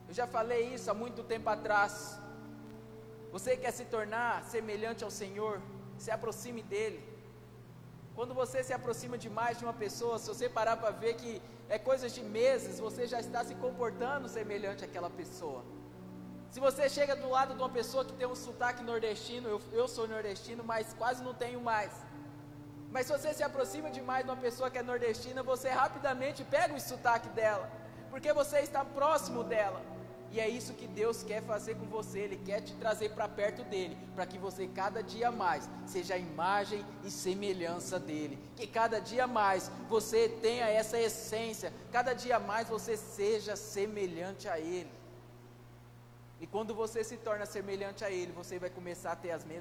Eu 0.09 0.15
já 0.21 0.27
falei 0.27 0.63
isso 0.75 0.91
há 0.91 0.95
muito 0.95 1.23
tempo 1.23 1.49
atrás. 1.57 1.95
Você 3.35 3.57
quer 3.57 3.73
se 3.79 3.85
tornar 3.85 4.45
semelhante 4.45 5.05
ao 5.05 5.11
Senhor, 5.11 5.61
se 5.99 6.11
aproxime 6.11 6.63
dele. 6.63 7.01
Quando 8.15 8.35
você 8.35 8.65
se 8.69 8.73
aproxima 8.73 9.17
demais 9.27 9.59
de 9.59 9.65
uma 9.67 9.77
pessoa, 9.85 10.19
se 10.19 10.29
você 10.33 10.49
parar 10.49 10.77
para 10.77 10.91
ver 10.91 11.15
que 11.21 11.43
é 11.69 11.79
coisas 11.79 12.13
de 12.17 12.23
meses, 12.23 12.81
você 12.81 13.07
já 13.07 13.21
está 13.21 13.45
se 13.45 13.55
comportando 13.65 14.29
semelhante 14.29 14.85
àquela 14.85 15.11
pessoa. 15.11 15.63
Se 16.51 16.61
você 16.61 16.89
chega 16.89 17.15
do 17.15 17.29
lado 17.29 17.55
de 17.55 17.61
uma 17.61 17.69
pessoa 17.69 18.05
que 18.05 18.13
tem 18.15 18.27
um 18.27 18.35
sotaque 18.35 18.83
nordestino, 18.83 19.49
eu, 19.49 19.61
eu 19.73 19.87
sou 19.87 20.09
nordestino, 20.09 20.65
mas 20.65 20.95
quase 20.95 21.23
não 21.23 21.35
tenho 21.35 21.61
mais. 21.61 21.93
Mas 22.91 23.07
se 23.07 23.13
você 23.13 23.35
se 23.35 23.43
aproxima 23.43 23.91
demais 23.91 24.25
de 24.25 24.31
uma 24.31 24.37
pessoa 24.37 24.71
que 24.71 24.79
é 24.79 24.83
nordestina, 24.83 25.43
você 25.43 25.69
rapidamente 25.69 26.43
pega 26.45 26.75
o 26.75 26.81
sotaque 26.81 27.29
dela, 27.31 27.71
porque 28.11 28.33
você 28.33 28.61
está 28.61 28.83
próximo 28.83 29.45
dela. 29.45 29.83
E 30.31 30.41
é 30.41 30.49
isso 30.49 30.75
que 30.75 30.87
Deus 30.87 31.23
quer 31.23 31.43
fazer 31.43 31.75
com 31.77 31.87
você, 31.87 32.21
Ele 32.21 32.37
quer 32.37 32.61
te 32.61 32.75
trazer 32.75 33.11
para 33.11 33.29
perto 33.29 33.63
dele, 33.65 33.97
para 34.15 34.27
que 34.27 34.39
você 34.39 34.67
cada 34.67 35.03
dia 35.03 35.31
mais 35.31 35.69
seja 35.87 36.15
a 36.15 36.19
imagem 36.19 36.85
e 37.03 37.11
semelhança 37.11 37.99
dele. 37.99 38.39
Que 38.57 38.67
cada 38.67 39.01
dia 39.01 39.27
mais 39.27 39.71
você 39.89 40.29
tenha 40.29 40.67
essa 40.67 40.99
essência, 40.99 41.73
cada 41.91 42.13
dia 42.13 42.39
mais 42.39 42.69
você 42.69 42.97
seja 42.97 43.57
semelhante 43.57 44.49
a 44.49 44.59
Ele. 44.59 44.91
E 46.41 46.47
quando 46.47 46.75
você 46.75 47.03
se 47.03 47.17
torna 47.17 47.47
semelhante 47.47 48.05
a 48.05 48.11
Ele, 48.11 48.33
você 48.33 48.59
vai 48.59 48.71
começar 48.71 49.13
a 49.13 49.17
ter 49.17 49.31
as 49.33 49.45
mesmas 49.45 49.57